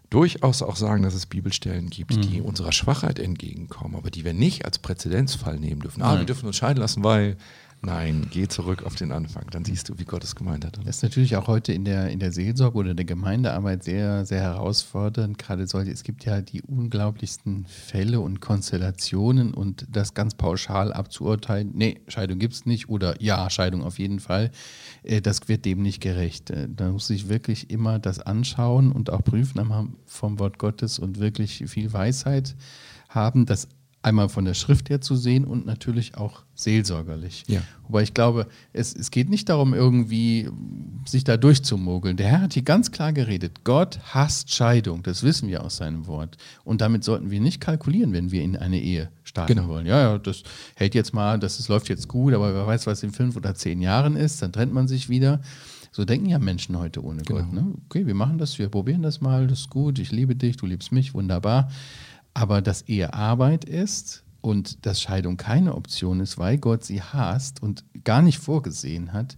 durchaus 0.09 0.61
auch 0.61 0.75
sagen, 0.75 1.03
dass 1.03 1.13
es 1.13 1.25
Bibelstellen 1.25 1.89
gibt, 1.89 2.15
mhm. 2.15 2.21
die 2.21 2.41
unserer 2.41 2.71
Schwachheit 2.71 3.19
entgegenkommen, 3.19 3.95
aber 3.95 4.09
die 4.09 4.25
wir 4.25 4.33
nicht 4.33 4.65
als 4.65 4.79
Präzedenzfall 4.79 5.59
nehmen 5.59 5.81
dürfen. 5.81 6.01
Ah, 6.01 6.17
wir 6.17 6.25
dürfen 6.25 6.47
uns 6.47 6.57
scheiden 6.57 6.79
lassen, 6.79 7.03
weil 7.03 7.37
Nein, 7.81 8.27
geh 8.29 8.45
zurück 8.45 8.83
auf 8.83 8.95
den 8.95 9.13
Anfang, 9.13 9.45
dann 9.51 9.63
siehst 9.63 9.87
du, 9.87 9.97
wie 9.97 10.03
Gott 10.03 10.25
es 10.25 10.35
gemeint 10.35 10.65
hat. 10.65 10.77
Das 10.79 10.97
ist 10.97 11.03
natürlich 11.03 11.37
auch 11.37 11.47
heute 11.47 11.71
in 11.71 11.85
der, 11.85 12.09
in 12.09 12.19
der 12.19 12.33
Seelsorge 12.33 12.77
oder 12.77 12.93
der 12.93 13.05
Gemeindearbeit 13.05 13.85
sehr, 13.85 14.25
sehr 14.25 14.41
herausfordernd. 14.41 15.37
Gerade 15.37 15.65
solche, 15.65 15.89
es 15.89 16.03
gibt 16.03 16.25
ja 16.25 16.41
die 16.41 16.61
unglaublichsten 16.61 17.65
Fälle 17.67 18.19
und 18.19 18.41
Konstellationen 18.41 19.53
und 19.53 19.87
das 19.89 20.13
ganz 20.13 20.35
pauschal 20.35 20.91
abzuurteilen, 20.91 21.71
nee, 21.73 22.01
Scheidung 22.09 22.37
gibt 22.37 22.53
es 22.53 22.65
nicht 22.65 22.89
oder 22.89 23.21
ja, 23.21 23.49
Scheidung 23.49 23.83
auf 23.83 23.97
jeden 23.97 24.19
Fall, 24.19 24.51
äh, 25.03 25.21
das 25.21 25.47
wird 25.47 25.63
dem 25.63 25.81
nicht 25.81 26.01
gerecht. 26.01 26.49
Äh, 26.49 26.67
da 26.69 26.91
muss 26.91 27.09
ich 27.09 27.29
wirklich 27.29 27.69
immer 27.69 27.97
das 27.97 28.19
anschauen 28.19 28.91
und 28.91 29.09
auch 29.09 29.23
prüfen 29.23 29.59
vom 30.05 30.39
Wort 30.39 30.59
Gottes 30.59 30.99
und 30.99 31.19
wirklich 31.19 31.63
viel 31.67 31.93
Weisheit 31.93 32.57
haben, 33.07 33.45
dass 33.45 33.69
einmal 34.01 34.29
von 34.29 34.45
der 34.45 34.53
Schrift 34.53 34.89
her 34.89 35.01
zu 35.01 35.15
sehen 35.15 35.43
und 35.43 35.65
natürlich 35.65 36.15
auch 36.15 36.43
seelsorgerlich. 36.55 37.43
Ja. 37.47 37.61
Wobei 37.87 38.03
ich 38.03 38.13
glaube, 38.13 38.47
es, 38.71 38.95
es 38.95 39.11
geht 39.11 39.29
nicht 39.29 39.49
darum, 39.49 39.73
irgendwie 39.73 40.49
sich 41.05 41.25
da 41.25 41.35
durchzumogeln. 41.35 42.15
Der 42.15 42.27
Herr 42.27 42.41
hat 42.41 42.53
hier 42.53 42.63
ganz 42.63 42.91
klar 42.91 43.11
geredet. 43.11 43.63
Gott 43.65 43.99
hasst 44.13 44.53
Scheidung. 44.53 45.03
Das 45.03 45.23
wissen 45.23 45.49
wir 45.49 45.63
aus 45.63 45.77
seinem 45.77 46.07
Wort. 46.07 46.37
Und 46.63 46.79
damit 46.81 47.03
sollten 47.03 47.29
wir 47.29 47.41
nicht 47.41 47.59
kalkulieren, 47.59 48.13
wenn 48.13 48.31
wir 48.31 48.41
in 48.41 48.55
eine 48.55 48.81
Ehe 48.81 49.09
starten 49.23 49.55
genau. 49.55 49.67
wollen. 49.67 49.85
Ja, 49.85 49.99
ja, 49.99 50.17
das 50.17 50.43
hält 50.75 50.95
jetzt 50.95 51.13
mal, 51.13 51.37
das, 51.37 51.57
das 51.57 51.67
läuft 51.67 51.89
jetzt 51.89 52.07
gut, 52.07 52.33
aber 52.33 52.53
wer 52.53 52.67
weiß, 52.67 52.87
was 52.87 53.03
in 53.03 53.11
fünf 53.11 53.35
oder 53.35 53.53
zehn 53.53 53.81
Jahren 53.81 54.15
ist, 54.15 54.41
dann 54.41 54.53
trennt 54.53 54.73
man 54.73 54.87
sich 54.87 55.09
wieder. 55.09 55.41
So 55.91 56.05
denken 56.05 56.27
ja 56.27 56.39
Menschen 56.39 56.77
heute 56.77 57.03
ohne 57.03 57.23
genau. 57.23 57.41
Gott. 57.41 57.51
Ne? 57.51 57.73
Okay, 57.85 58.05
wir 58.05 58.13
machen 58.13 58.37
das, 58.37 58.59
wir 58.59 58.69
probieren 58.69 59.01
das 59.01 59.21
mal, 59.21 59.47
das 59.47 59.61
ist 59.61 59.69
gut, 59.69 59.99
ich 59.99 60.11
liebe 60.11 60.35
dich, 60.35 60.57
du 60.57 60.65
liebst 60.65 60.91
mich, 60.91 61.13
wunderbar. 61.13 61.69
Aber 62.33 62.61
dass 62.61 62.83
Ehe 62.83 63.13
Arbeit 63.13 63.65
ist 63.65 64.23
und 64.41 64.85
dass 64.85 65.01
Scheidung 65.01 65.37
keine 65.37 65.75
Option 65.75 66.19
ist, 66.19 66.37
weil 66.37 66.57
Gott 66.57 66.83
sie 66.83 67.01
hasst 67.01 67.61
und 67.61 67.83
gar 68.03 68.21
nicht 68.21 68.39
vorgesehen 68.39 69.13
hat, 69.13 69.37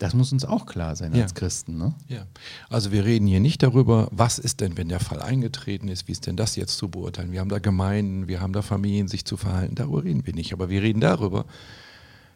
das 0.00 0.14
muss 0.14 0.32
uns 0.32 0.46
auch 0.46 0.64
klar 0.64 0.96
sein 0.96 1.12
als 1.12 1.32
ja. 1.32 1.34
Christen. 1.34 1.76
Ne? 1.76 1.94
Ja. 2.08 2.26
Also 2.70 2.90
wir 2.90 3.04
reden 3.04 3.26
hier 3.26 3.38
nicht 3.38 3.62
darüber, 3.62 4.08
was 4.10 4.38
ist 4.38 4.62
denn, 4.62 4.78
wenn 4.78 4.88
der 4.88 4.98
Fall 4.98 5.20
eingetreten 5.20 5.88
ist, 5.88 6.08
wie 6.08 6.12
ist 6.12 6.26
denn 6.26 6.36
das 6.36 6.56
jetzt 6.56 6.78
zu 6.78 6.88
beurteilen. 6.88 7.32
Wir 7.32 7.40
haben 7.40 7.50
da 7.50 7.58
Gemeinden, 7.58 8.26
wir 8.26 8.40
haben 8.40 8.54
da 8.54 8.62
Familien, 8.62 9.08
sich 9.08 9.26
zu 9.26 9.36
verhalten. 9.36 9.74
Darüber 9.74 10.02
reden 10.02 10.26
wir 10.26 10.34
nicht. 10.34 10.54
Aber 10.54 10.70
wir 10.70 10.82
reden 10.82 11.00
darüber, 11.00 11.44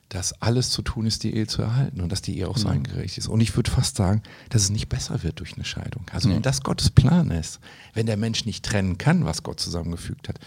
dass 0.08 0.40
alles 0.40 0.70
zu 0.70 0.82
tun 0.82 1.06
ist, 1.06 1.24
die 1.24 1.34
Ehe 1.34 1.46
zu 1.46 1.62
erhalten 1.62 2.00
und 2.00 2.10
dass 2.10 2.22
die 2.22 2.38
Ehe 2.38 2.48
auch 2.48 2.56
so 2.56 2.68
mhm. 2.68 2.74
eingerichtet 2.74 3.18
ist. 3.18 3.28
Und 3.28 3.40
ich 3.40 3.56
würde 3.56 3.70
fast 3.70 3.96
sagen, 3.96 4.22
dass 4.50 4.62
es 4.62 4.70
nicht 4.70 4.88
besser 4.88 5.22
wird 5.22 5.40
durch 5.40 5.54
eine 5.54 5.64
Scheidung. 5.64 6.06
Also 6.12 6.30
wenn 6.30 6.42
das 6.42 6.62
Gottes 6.62 6.90
Plan 6.90 7.30
ist, 7.30 7.60
wenn 7.94 8.06
der 8.06 8.16
Mensch 8.16 8.44
nicht 8.44 8.64
trennen 8.64 8.98
kann, 8.98 9.24
was 9.24 9.42
Gott 9.42 9.60
zusammengefügt 9.60 10.28
hat, 10.28 10.38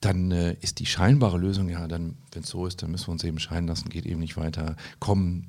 dann 0.00 0.30
äh, 0.30 0.56
ist 0.60 0.78
die 0.78 0.86
scheinbare 0.86 1.38
Lösung, 1.38 1.68
ja, 1.68 1.86
dann, 1.86 2.16
wenn 2.32 2.42
es 2.42 2.48
so 2.48 2.66
ist, 2.66 2.82
dann 2.82 2.90
müssen 2.90 3.08
wir 3.08 3.12
uns 3.12 3.24
eben 3.24 3.38
scheiden 3.38 3.68
lassen, 3.68 3.90
geht 3.90 4.06
eben 4.06 4.20
nicht 4.20 4.36
weiter. 4.36 4.76
Kommen 4.98 5.46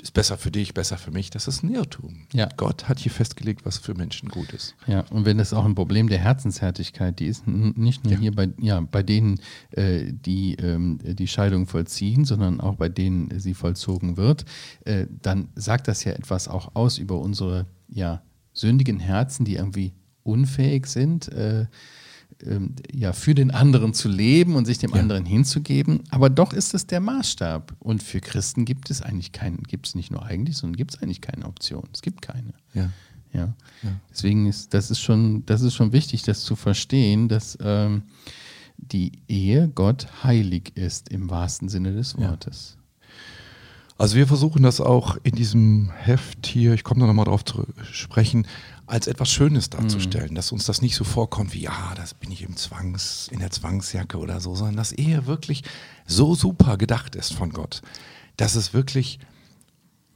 ist 0.00 0.12
besser 0.12 0.38
für 0.38 0.50
dich, 0.50 0.74
besser 0.74 0.96
für 0.96 1.10
mich. 1.10 1.30
Das 1.30 1.48
ist 1.48 1.62
ein 1.62 1.74
Irrtum. 1.74 2.26
Ja. 2.32 2.48
Gott 2.56 2.88
hat 2.88 2.98
hier 2.98 3.10
festgelegt, 3.10 3.66
was 3.66 3.78
für 3.78 3.94
Menschen 3.94 4.28
gut 4.28 4.52
ist. 4.52 4.76
Ja, 4.86 5.00
und 5.10 5.24
wenn 5.24 5.38
das 5.38 5.52
auch 5.52 5.64
ein 5.64 5.74
Problem 5.74 6.08
der 6.08 6.18
Herzenshärtigkeit, 6.18 7.18
die 7.18 7.26
ist 7.26 7.46
nicht 7.46 8.04
nur 8.04 8.12
ja. 8.14 8.18
hier 8.18 8.32
bei, 8.32 8.48
ja, 8.60 8.80
bei 8.80 9.02
denen, 9.02 9.40
äh, 9.70 10.12
die 10.12 10.54
ähm, 10.54 10.98
die 11.02 11.26
Scheidung 11.26 11.66
vollziehen, 11.66 12.24
sondern 12.24 12.60
auch 12.60 12.76
bei 12.76 12.88
denen 12.88 13.38
sie 13.40 13.54
vollzogen 13.54 14.16
wird, 14.16 14.44
äh, 14.84 15.06
dann 15.22 15.48
sagt 15.54 15.88
das 15.88 16.04
ja 16.04 16.12
etwas 16.12 16.48
auch 16.48 16.74
aus 16.74 16.98
über 16.98 17.18
unsere 17.18 17.66
ja, 17.88 18.22
sündigen 18.52 19.00
Herzen, 19.00 19.44
die 19.44 19.56
irgendwie 19.56 19.94
unfähig 20.22 20.86
sind. 20.86 21.28
Äh, 21.28 21.66
ähm, 22.44 22.74
ja, 22.92 23.12
für 23.12 23.34
den 23.34 23.50
anderen 23.50 23.94
zu 23.94 24.08
leben 24.08 24.54
und 24.56 24.64
sich 24.64 24.78
dem 24.78 24.94
ja. 24.94 25.00
anderen 25.00 25.24
hinzugeben. 25.24 26.02
Aber 26.10 26.30
doch 26.30 26.52
ist 26.52 26.74
es 26.74 26.86
der 26.86 27.00
Maßstab. 27.00 27.74
Und 27.80 28.02
für 28.02 28.20
Christen 28.20 28.64
gibt 28.64 28.90
es 28.90 29.02
eigentlich 29.02 29.32
keinen, 29.32 29.62
gibt 29.64 29.86
es 29.86 29.94
nicht 29.94 30.10
nur 30.10 30.24
eigentlich, 30.24 30.56
sondern 30.56 30.76
gibt 30.76 30.94
es 30.94 31.02
eigentlich 31.02 31.20
keine 31.20 31.46
Option. 31.46 31.84
Es 31.92 32.02
gibt 32.02 32.22
keine. 32.22 32.54
Ja. 32.74 32.90
Ja. 33.32 33.54
ja. 33.82 33.90
Deswegen 34.10 34.46
ist 34.46 34.72
das 34.72 34.90
ist 34.90 35.00
schon, 35.00 35.44
das 35.46 35.60
ist 35.62 35.74
schon 35.74 35.92
wichtig, 35.92 36.22
das 36.22 36.42
zu 36.42 36.56
verstehen, 36.56 37.28
dass 37.28 37.58
ähm, 37.60 38.02
die 38.78 39.12
Ehe 39.28 39.68
Gott 39.68 40.06
heilig 40.22 40.72
ist 40.76 41.10
im 41.10 41.28
wahrsten 41.28 41.68
Sinne 41.68 41.92
des 41.92 42.16
Wortes. 42.16 42.77
Also 43.98 44.14
wir 44.14 44.28
versuchen 44.28 44.62
das 44.62 44.80
auch 44.80 45.18
in 45.24 45.34
diesem 45.34 45.90
Heft 45.90 46.46
hier, 46.46 46.72
ich 46.72 46.84
komme 46.84 47.00
da 47.00 47.06
nochmal 47.08 47.24
drauf 47.24 47.44
zu 47.44 47.66
sprechen, 47.92 48.46
als 48.86 49.08
etwas 49.08 49.28
Schönes 49.28 49.70
darzustellen, 49.70 50.30
mhm. 50.30 50.34
dass 50.36 50.52
uns 50.52 50.64
das 50.64 50.80
nicht 50.80 50.94
so 50.94 51.02
vorkommt 51.02 51.52
wie, 51.52 51.62
ja, 51.62 51.92
das 51.96 52.14
bin 52.14 52.30
ich 52.30 52.42
im 52.42 52.56
Zwangs, 52.56 53.28
in 53.32 53.40
der 53.40 53.50
Zwangsjacke 53.50 54.16
oder 54.18 54.40
so, 54.40 54.54
sondern 54.54 54.76
dass 54.76 54.92
Ehe 54.92 55.26
wirklich 55.26 55.64
so 56.06 56.36
super 56.36 56.78
gedacht 56.78 57.16
ist 57.16 57.34
von 57.34 57.50
Gott, 57.50 57.82
dass 58.36 58.54
es 58.54 58.72
wirklich 58.72 59.18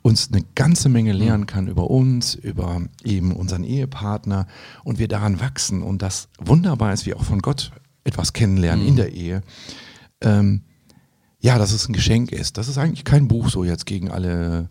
uns 0.03 0.31
eine 0.33 0.45
ganze 0.55 0.89
Menge 0.89 1.13
lernen 1.13 1.47
kann 1.47 1.67
über 1.67 1.91
uns, 1.91 2.37
über 2.37 2.83
eben 3.03 3.33
unseren 3.33 3.65
Ehepartner 3.65 4.47
und 4.85 5.01
wir 5.01 5.09
daran 5.09 5.41
wachsen 5.41 5.83
und 5.83 6.03
das 6.03 6.29
wunderbar 6.39 6.93
ist, 6.93 7.05
wie 7.05 7.15
auch 7.15 7.25
von 7.25 7.41
Gott 7.41 7.73
etwas 8.05 8.33
kennenlernen 8.33 8.85
mhm. 8.85 8.89
in 8.89 8.97
der 8.97 9.13
Ehe. 9.13 9.43
Ähm, 10.21 10.63
ja, 11.43 11.59
dass 11.59 11.73
es 11.73 11.89
ein 11.89 11.93
Geschenk 11.93 12.33
ist. 12.33 12.57
Das 12.57 12.69
ist 12.69 12.79
eigentlich 12.79 13.05
kein 13.05 13.29
Buch 13.29 13.51
so 13.51 13.65
jetzt 13.65 13.85
gegen 13.85 14.11
alle 14.11 14.69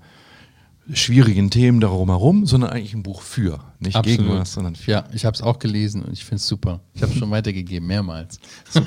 schwierigen 0.94 1.50
Themen 1.50 1.80
darum 1.80 2.10
herum, 2.10 2.46
sondern 2.46 2.72
eigentlich 2.72 2.94
ein 2.94 3.04
Buch 3.04 3.22
für. 3.22 3.60
Nicht 3.80 3.96
Absolut. 3.96 4.20
gegen 4.20 4.30
was, 4.32 4.54
sondern 4.54 4.76
für. 4.76 4.92
Ja, 4.92 5.04
ich 5.14 5.26
habe 5.26 5.36
es 5.36 5.42
auch 5.42 5.60
gelesen 5.60 6.02
und 6.02 6.14
ich 6.14 6.24
finde 6.24 6.38
es 6.38 6.48
super. 6.48 6.80
Ich 6.94 7.02
habe 7.02 7.12
es 7.12 7.20
schon 7.20 7.30
weitergegeben, 7.30 7.88
mehrmals. 7.88 8.40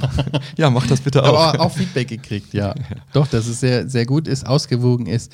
Ja, 0.56 0.70
mach 0.70 0.86
das 0.86 1.00
bitte 1.00 1.22
auch. 1.22 1.38
Aber 1.38 1.60
auch 1.60 1.72
Feedback 1.72 2.08
gekriegt, 2.08 2.52
ja. 2.54 2.74
Doch, 3.12 3.26
dass 3.26 3.46
es 3.46 3.60
sehr, 3.60 3.88
sehr 3.88 4.06
gut 4.06 4.28
ist, 4.28 4.46
ausgewogen 4.46 5.06
ist. 5.06 5.32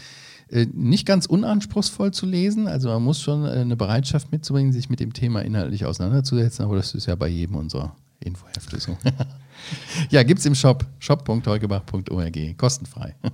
Äh, 0.48 0.66
Nicht 0.72 1.06
ganz 1.06 1.26
unanspruchsvoll 1.26 2.12
zu 2.12 2.26
lesen, 2.26 2.66
also 2.66 2.88
man 2.88 3.02
muss 3.02 3.20
schon 3.20 3.44
äh, 3.44 3.50
eine 3.50 3.76
Bereitschaft 3.76 4.32
mitzubringen, 4.32 4.72
sich 4.72 4.90
mit 4.90 4.98
dem 5.00 5.12
Thema 5.12 5.42
inhaltlich 5.42 5.86
auseinanderzusetzen, 5.86 6.64
aber 6.64 6.76
das 6.76 6.94
ist 6.94 7.06
ja 7.06 7.14
bei 7.14 7.28
jedem 7.28 7.56
unserer 7.56 7.94
Infohefte 8.18 8.80
so. 8.80 8.96
ja, 10.10 10.22
gibt 10.22 10.40
es 10.40 10.46
im 10.46 10.54
Shop, 10.54 10.86
shop.teugebach.org, 10.98 12.58
kostenfrei. 12.58 13.14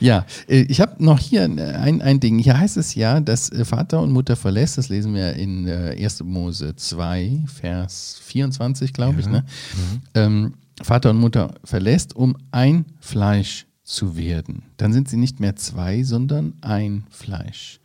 Ja, 0.00 0.26
äh, 0.48 0.62
ich 0.62 0.80
habe 0.80 1.02
noch 1.04 1.18
hier 1.18 1.44
ein, 1.44 2.00
ein 2.00 2.20
Ding. 2.20 2.38
Hier 2.38 2.58
heißt 2.58 2.76
es 2.76 2.94
ja, 2.94 3.20
dass 3.20 3.50
äh, 3.50 3.64
Vater 3.64 4.00
und 4.00 4.10
Mutter 4.10 4.36
verlässt, 4.36 4.78
das 4.78 4.88
lesen 4.88 5.14
wir 5.14 5.34
in 5.34 5.66
äh, 5.66 5.96
1. 5.98 6.22
Mose 6.24 6.74
2, 6.74 7.44
Vers 7.46 8.20
24, 8.22 8.92
glaube 8.92 9.20
ich. 9.20 9.26
Ne? 9.26 9.44
Ähm, 10.14 10.54
Vater 10.80 11.10
und 11.10 11.18
Mutter 11.18 11.54
verlässt, 11.64 12.16
um 12.16 12.36
ein 12.50 12.86
Fleisch 13.00 13.66
zu 13.84 14.16
werden. 14.16 14.62
Dann 14.76 14.92
sind 14.92 15.08
sie 15.08 15.16
nicht 15.16 15.40
mehr 15.40 15.56
zwei, 15.56 16.02
sondern 16.02 16.54
ein 16.60 17.04
Fleisch. 17.10 17.80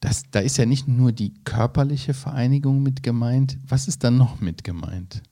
Das, 0.00 0.24
da 0.30 0.40
ist 0.40 0.56
ja 0.56 0.66
nicht 0.66 0.88
nur 0.88 1.12
die 1.12 1.32
körperliche 1.44 2.12
Vereinigung 2.12 2.82
mit 2.82 3.02
gemeint. 3.02 3.56
Was 3.68 3.86
ist 3.86 4.02
dann 4.02 4.16
noch 4.16 4.40
mit 4.40 4.64
gemeint? 4.64 5.22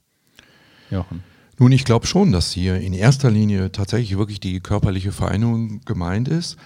Jochen. 0.91 1.23
Nun, 1.57 1.71
ich 1.71 1.85
glaube 1.85 2.07
schon, 2.07 2.31
dass 2.31 2.51
hier 2.51 2.79
in 2.79 2.93
erster 2.93 3.29
Linie 3.29 3.71
tatsächlich 3.71 4.17
wirklich 4.17 4.39
die 4.39 4.59
körperliche 4.61 5.11
Vereinigung 5.11 5.81
gemeint 5.85 6.27
ist. 6.27 6.57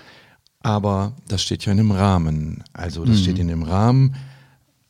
Aber 0.62 1.16
das 1.28 1.44
steht 1.44 1.66
ja 1.66 1.72
in 1.74 1.78
dem 1.78 1.92
Rahmen. 1.92 2.64
Also 2.74 3.06
das 3.06 3.20
steht 3.20 3.38
in 3.38 3.50
dem 3.50 3.62
Rahmen, 3.62 4.16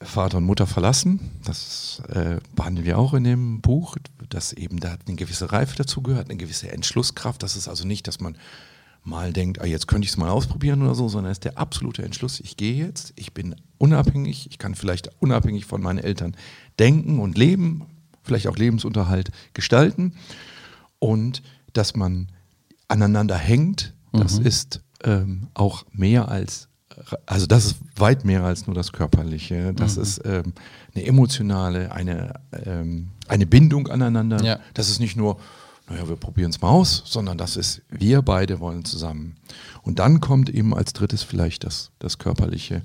Vater 0.02 0.38
und 0.38 0.46
Mutter 0.46 0.68
verlassen. 0.68 1.20
Das 1.44 2.02
äh, 2.08 2.38
behandeln 2.56 2.86
wir 2.86 2.98
auch 2.98 3.14
in 3.14 3.24
dem 3.24 3.62
Buch, 3.62 3.98
dass 4.30 4.54
eben 4.54 4.80
da 4.80 4.96
eine 5.06 5.16
gewisse 5.16 5.52
Reife 5.52 5.76
dazu 5.76 6.02
gehört, 6.02 6.30
eine 6.30 6.38
gewisse 6.38 6.72
Entschlusskraft. 6.72 7.44
Das 7.44 7.56
ist 7.56 7.68
also 7.68 7.86
nicht, 7.86 8.08
dass 8.08 8.20
man 8.20 8.38
mal 9.04 9.34
denkt, 9.34 9.62
ah, 9.62 9.66
jetzt 9.66 9.88
könnte 9.88 10.06
ich 10.06 10.12
es 10.12 10.18
mal 10.18 10.30
ausprobieren 10.30 10.82
oder 10.82 10.96
so, 10.96 11.08
sondern 11.08 11.32
es 11.32 11.38
ist 11.38 11.46
der 11.46 11.58
absolute 11.58 12.04
Entschluss, 12.04 12.40
ich 12.40 12.58
gehe 12.58 12.74
jetzt, 12.74 13.14
ich 13.16 13.34
bin 13.34 13.56
unabhängig, 13.78 14.48
ich 14.50 14.58
kann 14.58 14.76
vielleicht 14.76 15.10
unabhängig 15.20 15.66
von 15.66 15.82
meinen 15.82 16.00
Eltern 16.00 16.36
denken 16.80 17.20
und 17.20 17.38
leben, 17.38 17.84
vielleicht 18.26 18.48
auch 18.48 18.58
Lebensunterhalt 18.58 19.32
gestalten 19.54 20.14
und 21.00 21.42
dass 21.74 21.96
man 21.96 22.28
aneinander 22.88 23.38
hängt, 23.38 23.94
das 24.14 24.38
ist 24.40 24.82
ähm, 25.04 25.48
auch 25.54 25.86
mehr 25.92 26.30
als, 26.30 26.70
also 27.26 27.46
das 27.48 27.66
ist 27.66 27.76
weit 27.98 28.24
mehr 28.24 28.44
als 28.44 28.66
nur 28.66 28.74
das 28.76 28.94
Körperliche, 28.94 29.74
das 29.74 29.98
ist 29.98 30.22
ähm, 30.26 30.54
eine 30.94 31.06
emotionale, 31.06 31.92
eine, 31.92 32.34
ähm, 32.66 33.10
eine 33.28 33.46
Bindung 33.46 33.88
aneinander, 33.90 34.42
Ja. 34.44 34.60
das 34.74 34.90
ist 34.90 35.00
nicht 35.00 35.18
nur, 35.18 35.38
naja, 35.90 36.08
wir 36.08 36.16
probieren 36.16 36.50
es 36.52 36.62
mal 36.62 36.70
aus, 36.70 37.04
sondern 37.06 37.38
das 37.38 37.58
ist, 37.58 37.82
wir 37.90 38.22
beide 38.22 38.60
wollen 38.62 38.86
zusammen. 38.86 39.36
Und 39.84 40.00
dann 40.00 40.22
kommt 40.22 40.50
eben 40.50 40.74
als 40.74 40.94
drittes 40.94 41.22
vielleicht 41.22 41.64
das, 41.66 41.92
das 42.00 42.18
Körperliche, 42.18 42.82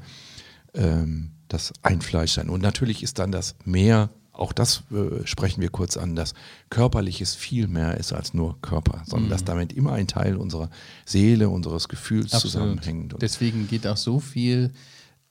ähm, 0.74 1.30
das 1.48 1.72
Einfleischsein. 1.82 2.50
Und 2.50 2.60
natürlich 2.60 3.02
ist 3.02 3.18
dann 3.18 3.32
das 3.32 3.54
mehr, 3.64 4.10
auch 4.32 4.52
das 4.52 4.84
äh, 4.90 5.26
sprechen 5.26 5.60
wir 5.60 5.68
kurz 5.70 5.96
an, 5.96 6.16
dass 6.16 6.34
körperliches 6.70 7.34
viel 7.34 7.68
mehr 7.68 7.96
ist 7.98 8.12
als 8.12 8.32
nur 8.32 8.60
Körper, 8.62 9.02
sondern 9.06 9.30
dass 9.30 9.44
damit 9.44 9.72
immer 9.72 9.92
ein 9.92 10.06
Teil 10.06 10.36
unserer 10.36 10.70
Seele, 11.04 11.48
unseres 11.48 11.88
Gefühls 11.88 12.30
zusammenhängt. 12.30 13.12
Und 13.14 13.22
Deswegen 13.22 13.68
geht 13.68 13.86
auch 13.86 13.96
so 13.96 14.20
viel 14.20 14.72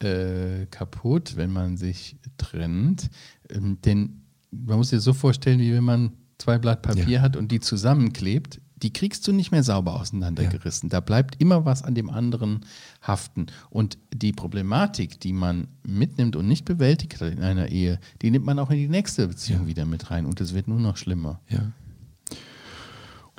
äh, 0.02 0.66
kaputt, 0.70 1.36
wenn 1.36 1.52
man 1.52 1.78
sich 1.78 2.18
trennt. 2.38 3.10
Ähm, 3.50 3.80
denn 3.84 4.22
man 4.52 4.78
muss 4.78 4.90
sich 4.90 5.02
so 5.02 5.14
vorstellen, 5.14 5.60
wie 5.60 5.74
wenn 5.74 5.84
man 5.84 6.12
zwei 6.38 6.58
Blatt 6.58 6.82
Papier 6.82 7.08
Ja. 7.08 7.22
hat 7.22 7.36
und 7.36 7.52
die 7.52 7.60
zusammenklebt. 7.60 8.62
Die 8.82 8.94
kriegst 8.94 9.28
du 9.28 9.34
nicht 9.34 9.52
mehr 9.52 9.64
sauber 9.64 10.00
auseinandergerissen. 10.00 10.90
Da 10.90 11.00
bleibt 11.02 11.42
immer 11.42 11.66
was 11.66 11.84
an 11.84 11.96
dem 11.96 12.10
anderen 12.10 12.66
haften. 13.02 13.48
Und 13.70 13.98
die 14.14 14.32
Problematik, 14.32 15.20
die 15.20 15.34
man 15.34 15.68
mitnimmt 15.84 16.36
und 16.36 16.48
nicht 16.48 16.66
bewältigt 16.66 17.20
hat 17.20 17.34
in 17.34 17.44
einer 17.44 17.68
Ehe, 17.70 18.00
die 18.22 18.32
nimmt 18.32 18.46
man 18.46 18.58
auch 18.60 18.70
in 18.70 18.78
die 18.78 18.88
nächste 18.88 19.28
Beziehung 19.28 19.68
wieder 19.68 19.86
mit 19.86 20.12
rein. 20.12 20.26
Und 20.26 20.40
es 20.42 20.54
wird 20.54 20.68
nur 20.68 20.80
noch 20.80 20.98
schlimmer. 20.98 21.40
Ja. 21.50 21.72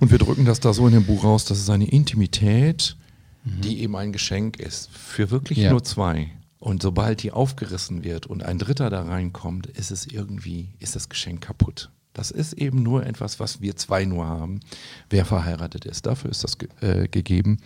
Und 0.00 0.10
wir 0.10 0.18
drücken 0.18 0.44
das 0.44 0.60
da 0.60 0.72
so 0.72 0.86
in 0.86 0.94
dem 0.94 1.04
Buch 1.04 1.24
raus, 1.24 1.44
dass 1.44 1.58
es 1.58 1.68
eine 1.70 1.88
Intimität, 1.88 2.96
die 3.44 3.80
eben 3.80 3.96
ein 3.96 4.12
Geschenk 4.12 4.58
ist, 4.58 4.90
für 4.90 5.30
wirklich 5.30 5.58
Ja. 5.58 5.70
nur 5.70 5.82
zwei. 5.84 6.30
Und 6.58 6.82
sobald 6.82 7.22
die 7.22 7.32
aufgerissen 7.32 8.04
wird 8.04 8.26
und 8.26 8.42
ein 8.42 8.58
Dritter 8.58 8.90
da 8.90 9.02
reinkommt, 9.02 9.66
ist 9.66 9.90
es 9.90 10.06
irgendwie, 10.06 10.68
ist 10.78 10.94
das 10.94 11.08
Geschenk 11.08 11.40
kaputt. 11.42 11.90
Das 12.12 12.30
ist 12.30 12.54
eben 12.54 12.82
nur 12.82 13.06
etwas, 13.06 13.38
was 13.38 13.60
wir 13.60 13.76
zwei 13.76 14.04
nur 14.04 14.26
haben, 14.26 14.60
wer 15.08 15.24
verheiratet 15.24 15.84
ist. 15.84 16.06
Dafür 16.06 16.30
ist 16.30 16.42
das 16.42 16.58
ge 16.58 16.68
äh, 16.80 17.08
gegeben. 17.08 17.58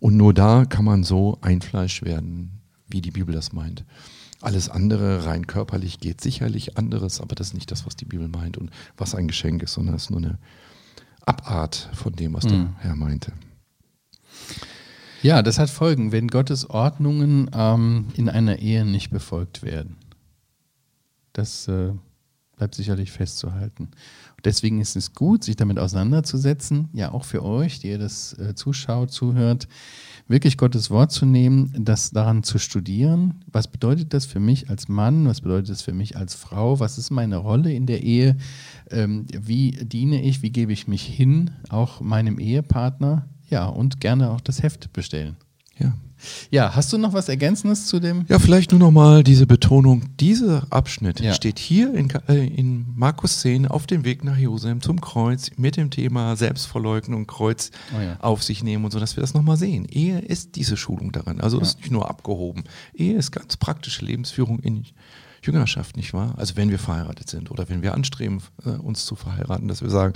Und 0.00 0.16
nur 0.16 0.34
da 0.34 0.64
kann 0.66 0.84
man 0.84 1.02
so 1.02 1.38
ein 1.40 1.62
Fleisch 1.62 2.02
werden, 2.02 2.60
wie 2.88 3.00
die 3.00 3.10
Bibel 3.10 3.34
das 3.34 3.52
meint. 3.52 3.84
Alles 4.42 4.68
andere, 4.68 5.24
rein 5.24 5.46
körperlich, 5.46 5.98
geht 5.98 6.20
sicherlich 6.20 6.76
anderes, 6.76 7.22
aber 7.22 7.34
das 7.34 7.48
ist 7.48 7.54
nicht 7.54 7.70
das, 7.70 7.86
was 7.86 7.96
die 7.96 8.04
Bibel 8.04 8.28
meint 8.28 8.58
und 8.58 8.70
was 8.98 9.14
ein 9.14 9.28
Geschenk 9.28 9.62
ist, 9.62 9.72
sondern 9.72 9.94
es 9.94 10.04
ist 10.04 10.10
nur 10.10 10.20
eine 10.20 10.38
Abart 11.24 11.88
von 11.94 12.12
dem, 12.12 12.34
was 12.34 12.46
der 12.46 12.74
Herr 12.78 12.94
meinte. 12.94 13.32
Ja, 15.22 15.42
das 15.42 15.58
hat 15.58 15.70
Folgen, 15.70 16.12
wenn 16.12 16.28
Gottes 16.28 16.68
Ordnungen 16.68 17.50
ähm, 17.52 18.08
in 18.14 18.28
einer 18.28 18.58
Ehe 18.58 18.84
nicht 18.84 19.10
befolgt 19.10 19.62
werden. 19.62 19.96
Das 21.32 21.66
äh, 21.66 21.92
bleibt 22.56 22.74
sicherlich 22.74 23.12
festzuhalten. 23.12 23.90
Deswegen 24.44 24.80
ist 24.80 24.96
es 24.96 25.14
gut, 25.14 25.44
sich 25.44 25.56
damit 25.56 25.78
auseinanderzusetzen, 25.78 26.88
ja 26.92 27.12
auch 27.12 27.24
für 27.24 27.44
euch, 27.44 27.80
die 27.80 27.88
ihr 27.88 27.98
das 27.98 28.32
äh, 28.38 28.54
zuschaut, 28.54 29.10
zuhört, 29.10 29.68
wirklich 30.28 30.56
Gottes 30.56 30.90
Wort 30.90 31.12
zu 31.12 31.26
nehmen, 31.26 31.72
das 31.78 32.10
daran 32.10 32.42
zu 32.42 32.58
studieren. 32.58 33.42
Was 33.52 33.68
bedeutet 33.68 34.14
das 34.14 34.24
für 34.24 34.40
mich 34.40 34.70
als 34.70 34.88
Mann? 34.88 35.26
Was 35.26 35.40
bedeutet 35.40 35.70
das 35.70 35.82
für 35.82 35.92
mich 35.92 36.16
als 36.16 36.34
Frau? 36.34 36.80
Was 36.80 36.98
ist 36.98 37.10
meine 37.10 37.36
Rolle 37.36 37.72
in 37.72 37.86
der 37.86 38.02
Ehe? 38.02 38.36
Ähm, 38.90 39.26
wie 39.32 39.72
diene 39.72 40.22
ich? 40.22 40.42
Wie 40.42 40.50
gebe 40.50 40.72
ich 40.72 40.88
mich 40.88 41.02
hin? 41.02 41.50
Auch 41.68 42.00
meinem 42.00 42.38
Ehepartner? 42.38 43.28
Ja, 43.48 43.66
und 43.66 44.00
gerne 44.00 44.30
auch 44.30 44.40
das 44.40 44.62
Heft 44.62 44.92
bestellen. 44.92 45.36
Ja. 45.78 45.92
Ja, 46.50 46.74
hast 46.74 46.92
du 46.92 46.98
noch 46.98 47.12
was 47.12 47.28
Ergänzendes 47.28 47.86
zu 47.86 48.00
dem? 48.00 48.24
Ja, 48.28 48.38
vielleicht 48.38 48.70
nur 48.70 48.80
noch 48.80 48.90
mal 48.90 49.22
diese 49.22 49.46
Betonung. 49.46 50.04
Dieser 50.18 50.66
Abschnitt 50.70 51.20
Ja. 51.20 51.34
steht 51.34 51.58
hier 51.58 51.94
in, 51.94 52.08
äh, 52.28 52.46
in 52.46 52.86
Markus 52.94 53.40
10 53.40 53.66
auf 53.66 53.86
dem 53.86 54.04
Weg 54.04 54.24
nach 54.24 54.36
Jerusalem 54.36 54.80
zum 54.80 55.00
Kreuz 55.00 55.50
mit 55.56 55.76
dem 55.76 55.90
Thema 55.90 56.34
Selbstverleugnung, 56.36 57.26
Kreuz 57.26 57.70
Oh 57.96 58.00
ja. 58.00 58.18
auf 58.20 58.42
sich 58.42 58.62
nehmen 58.64 58.84
und 58.84 58.90
so, 58.92 58.98
dass 59.00 59.16
wir 59.16 59.20
das 59.20 59.34
nochmal 59.34 59.56
sehen. 59.56 59.84
Ehe 59.84 60.18
ist 60.20 60.56
diese 60.56 60.76
Schulung 60.76 61.12
daran. 61.12 61.40
Also 61.40 61.60
ist 61.60 61.78
nicht 61.78 61.90
nur 61.90 62.08
abgehoben. 62.08 62.64
Ehe 62.94 63.16
ist 63.16 63.30
ganz 63.32 63.56
praktische 63.56 64.04
Lebensführung 64.04 64.58
in 64.60 64.84
Jüngerschaft, 65.42 65.96
nicht 65.96 66.12
wahr? 66.14 66.34
Also 66.38 66.56
wenn 66.56 66.70
wir 66.70 66.78
verheiratet 66.78 67.28
sind 67.30 67.50
oder 67.50 67.68
wenn 67.68 67.82
wir 67.82 67.94
anstreben, 67.94 68.40
äh, 68.64 68.70
uns 68.70 69.04
zu 69.06 69.14
verheiraten, 69.14 69.68
dass 69.68 69.82
wir 69.82 69.90
sagen, 69.90 70.14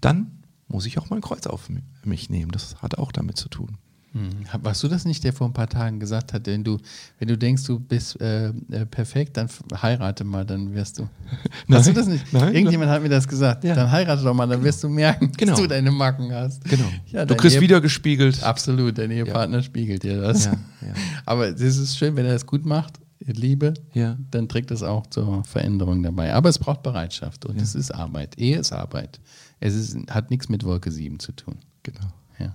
dann 0.00 0.38
muss 0.66 0.86
ich 0.86 0.98
auch 0.98 1.10
mein 1.10 1.20
Kreuz 1.20 1.46
auf 1.46 1.68
mi- 1.68 1.82
mich 2.04 2.30
nehmen. 2.30 2.50
Das 2.50 2.76
hat 2.82 2.96
auch 2.98 3.12
damit 3.12 3.36
zu 3.36 3.48
tun. 3.48 3.76
Hm. 4.12 4.28
Warst 4.62 4.82
du 4.82 4.88
das 4.88 5.04
nicht, 5.06 5.24
der 5.24 5.32
vor 5.32 5.46
ein 5.46 5.54
paar 5.54 5.68
Tagen 5.68 5.98
gesagt 5.98 6.32
hat, 6.34 6.46
wenn 6.46 6.62
du, 6.62 6.76
wenn 7.18 7.28
du 7.28 7.38
denkst, 7.38 7.64
du 7.64 7.80
bist 7.80 8.20
äh, 8.20 8.48
äh, 8.48 8.84
perfekt, 8.84 9.36
dann 9.38 9.48
heirate 9.80 10.22
mal, 10.24 10.44
dann 10.44 10.74
wirst 10.74 10.98
du. 10.98 11.08
Warst 11.68 11.88
du 11.88 11.92
das 11.94 12.06
nicht? 12.06 12.30
Nein, 12.32 12.54
Irgendjemand 12.54 12.90
hat 12.90 13.02
mir 13.02 13.08
das 13.08 13.26
gesagt. 13.26 13.64
Ja. 13.64 13.74
Dann 13.74 13.90
heirate 13.90 14.22
doch 14.22 14.34
mal, 14.34 14.46
dann 14.46 14.62
wirst 14.62 14.84
du 14.84 14.88
merken, 14.90 15.32
Genau. 15.36 15.52
dass 15.52 15.60
du 15.62 15.66
deine 15.66 15.90
Macken 15.90 16.30
hast. 16.32 16.62
Genau. 16.64 16.84
Ja, 17.06 17.24
du 17.24 17.34
kriegst 17.36 17.56
Ehe- 17.56 17.62
wieder 17.62 17.80
gespiegelt. 17.80 18.42
Absolut, 18.42 18.98
dein 18.98 19.10
Ehepartner 19.10 19.62
spiegelt 19.62 20.02
dir 20.02 20.20
das. 20.20 20.44
Ja, 20.44 20.52
ja. 20.82 20.94
Aber 21.24 21.48
es 21.48 21.60
ist 21.60 21.96
schön, 21.96 22.14
wenn 22.14 22.26
er 22.26 22.34
das 22.34 22.44
gut 22.46 22.66
macht, 22.66 23.00
Liebe, 23.24 23.72
Ja. 23.94 24.18
dann 24.32 24.48
trägt 24.48 24.70
das 24.72 24.82
auch 24.82 25.06
zur 25.06 25.44
Veränderung 25.44 26.02
dabei. 26.02 26.34
Aber 26.34 26.48
es 26.48 26.58
braucht 26.58 26.82
Bereitschaft 26.82 27.46
und 27.46 27.60
es 27.62 27.74
ist 27.74 27.92
Arbeit. 27.92 28.36
Ehe 28.36 28.58
ist 28.58 28.72
Arbeit. 28.72 29.20
Es 29.60 29.74
ist, 29.74 29.96
hat 30.10 30.30
nichts 30.30 30.48
mit 30.48 30.64
Wolke 30.64 30.90
7 30.90 31.18
zu 31.20 31.30
tun. 31.32 31.54
Genau. 31.84 32.00
Ja. 32.40 32.52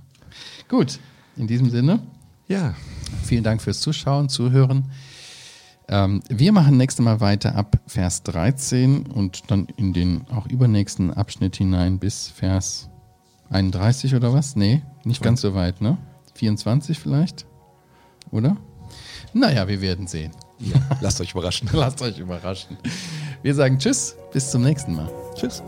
Gut, 0.67 0.99
in 1.37 1.47
diesem 1.47 1.69
Sinne. 1.69 1.99
Ja, 2.47 2.75
Vielen 3.23 3.43
Dank 3.43 3.61
fürs 3.61 3.81
Zuschauen, 3.81 4.29
Zuhören. 4.29 4.85
Ähm, 5.89 6.21
wir 6.29 6.51
machen 6.51 6.77
nächstes 6.77 7.03
Mal 7.03 7.19
weiter 7.21 7.55
ab 7.55 7.79
Vers 7.87 8.23
13 8.23 9.05
und 9.05 9.49
dann 9.51 9.67
in 9.77 9.93
den 9.93 10.25
auch 10.29 10.47
übernächsten 10.47 11.13
Abschnitt 11.13 11.55
hinein 11.55 11.99
bis 11.99 12.27
Vers 12.27 12.89
31 13.49 14.15
oder 14.15 14.33
was? 14.33 14.55
Nee, 14.55 14.81
nicht 15.05 15.21
ganz 15.21 15.41
so 15.41 15.53
weit, 15.53 15.79
ne? 15.81 15.97
24 16.35 16.99
vielleicht? 16.99 17.45
Oder? 18.31 18.57
Naja, 19.33 19.67
wir 19.67 19.81
werden 19.81 20.07
sehen. 20.07 20.31
lasst 21.01 21.21
euch 21.21 21.31
überraschen. 21.31 21.69
Lasst 21.73 22.01
euch 22.01 22.19
überraschen. 22.19 22.77
Wir 23.43 23.53
sagen 23.55 23.77
Tschüss, 23.77 24.15
bis 24.33 24.51
zum 24.51 24.63
nächsten 24.63 24.95
Mal. 24.95 25.09
Tschüss. 25.35 25.61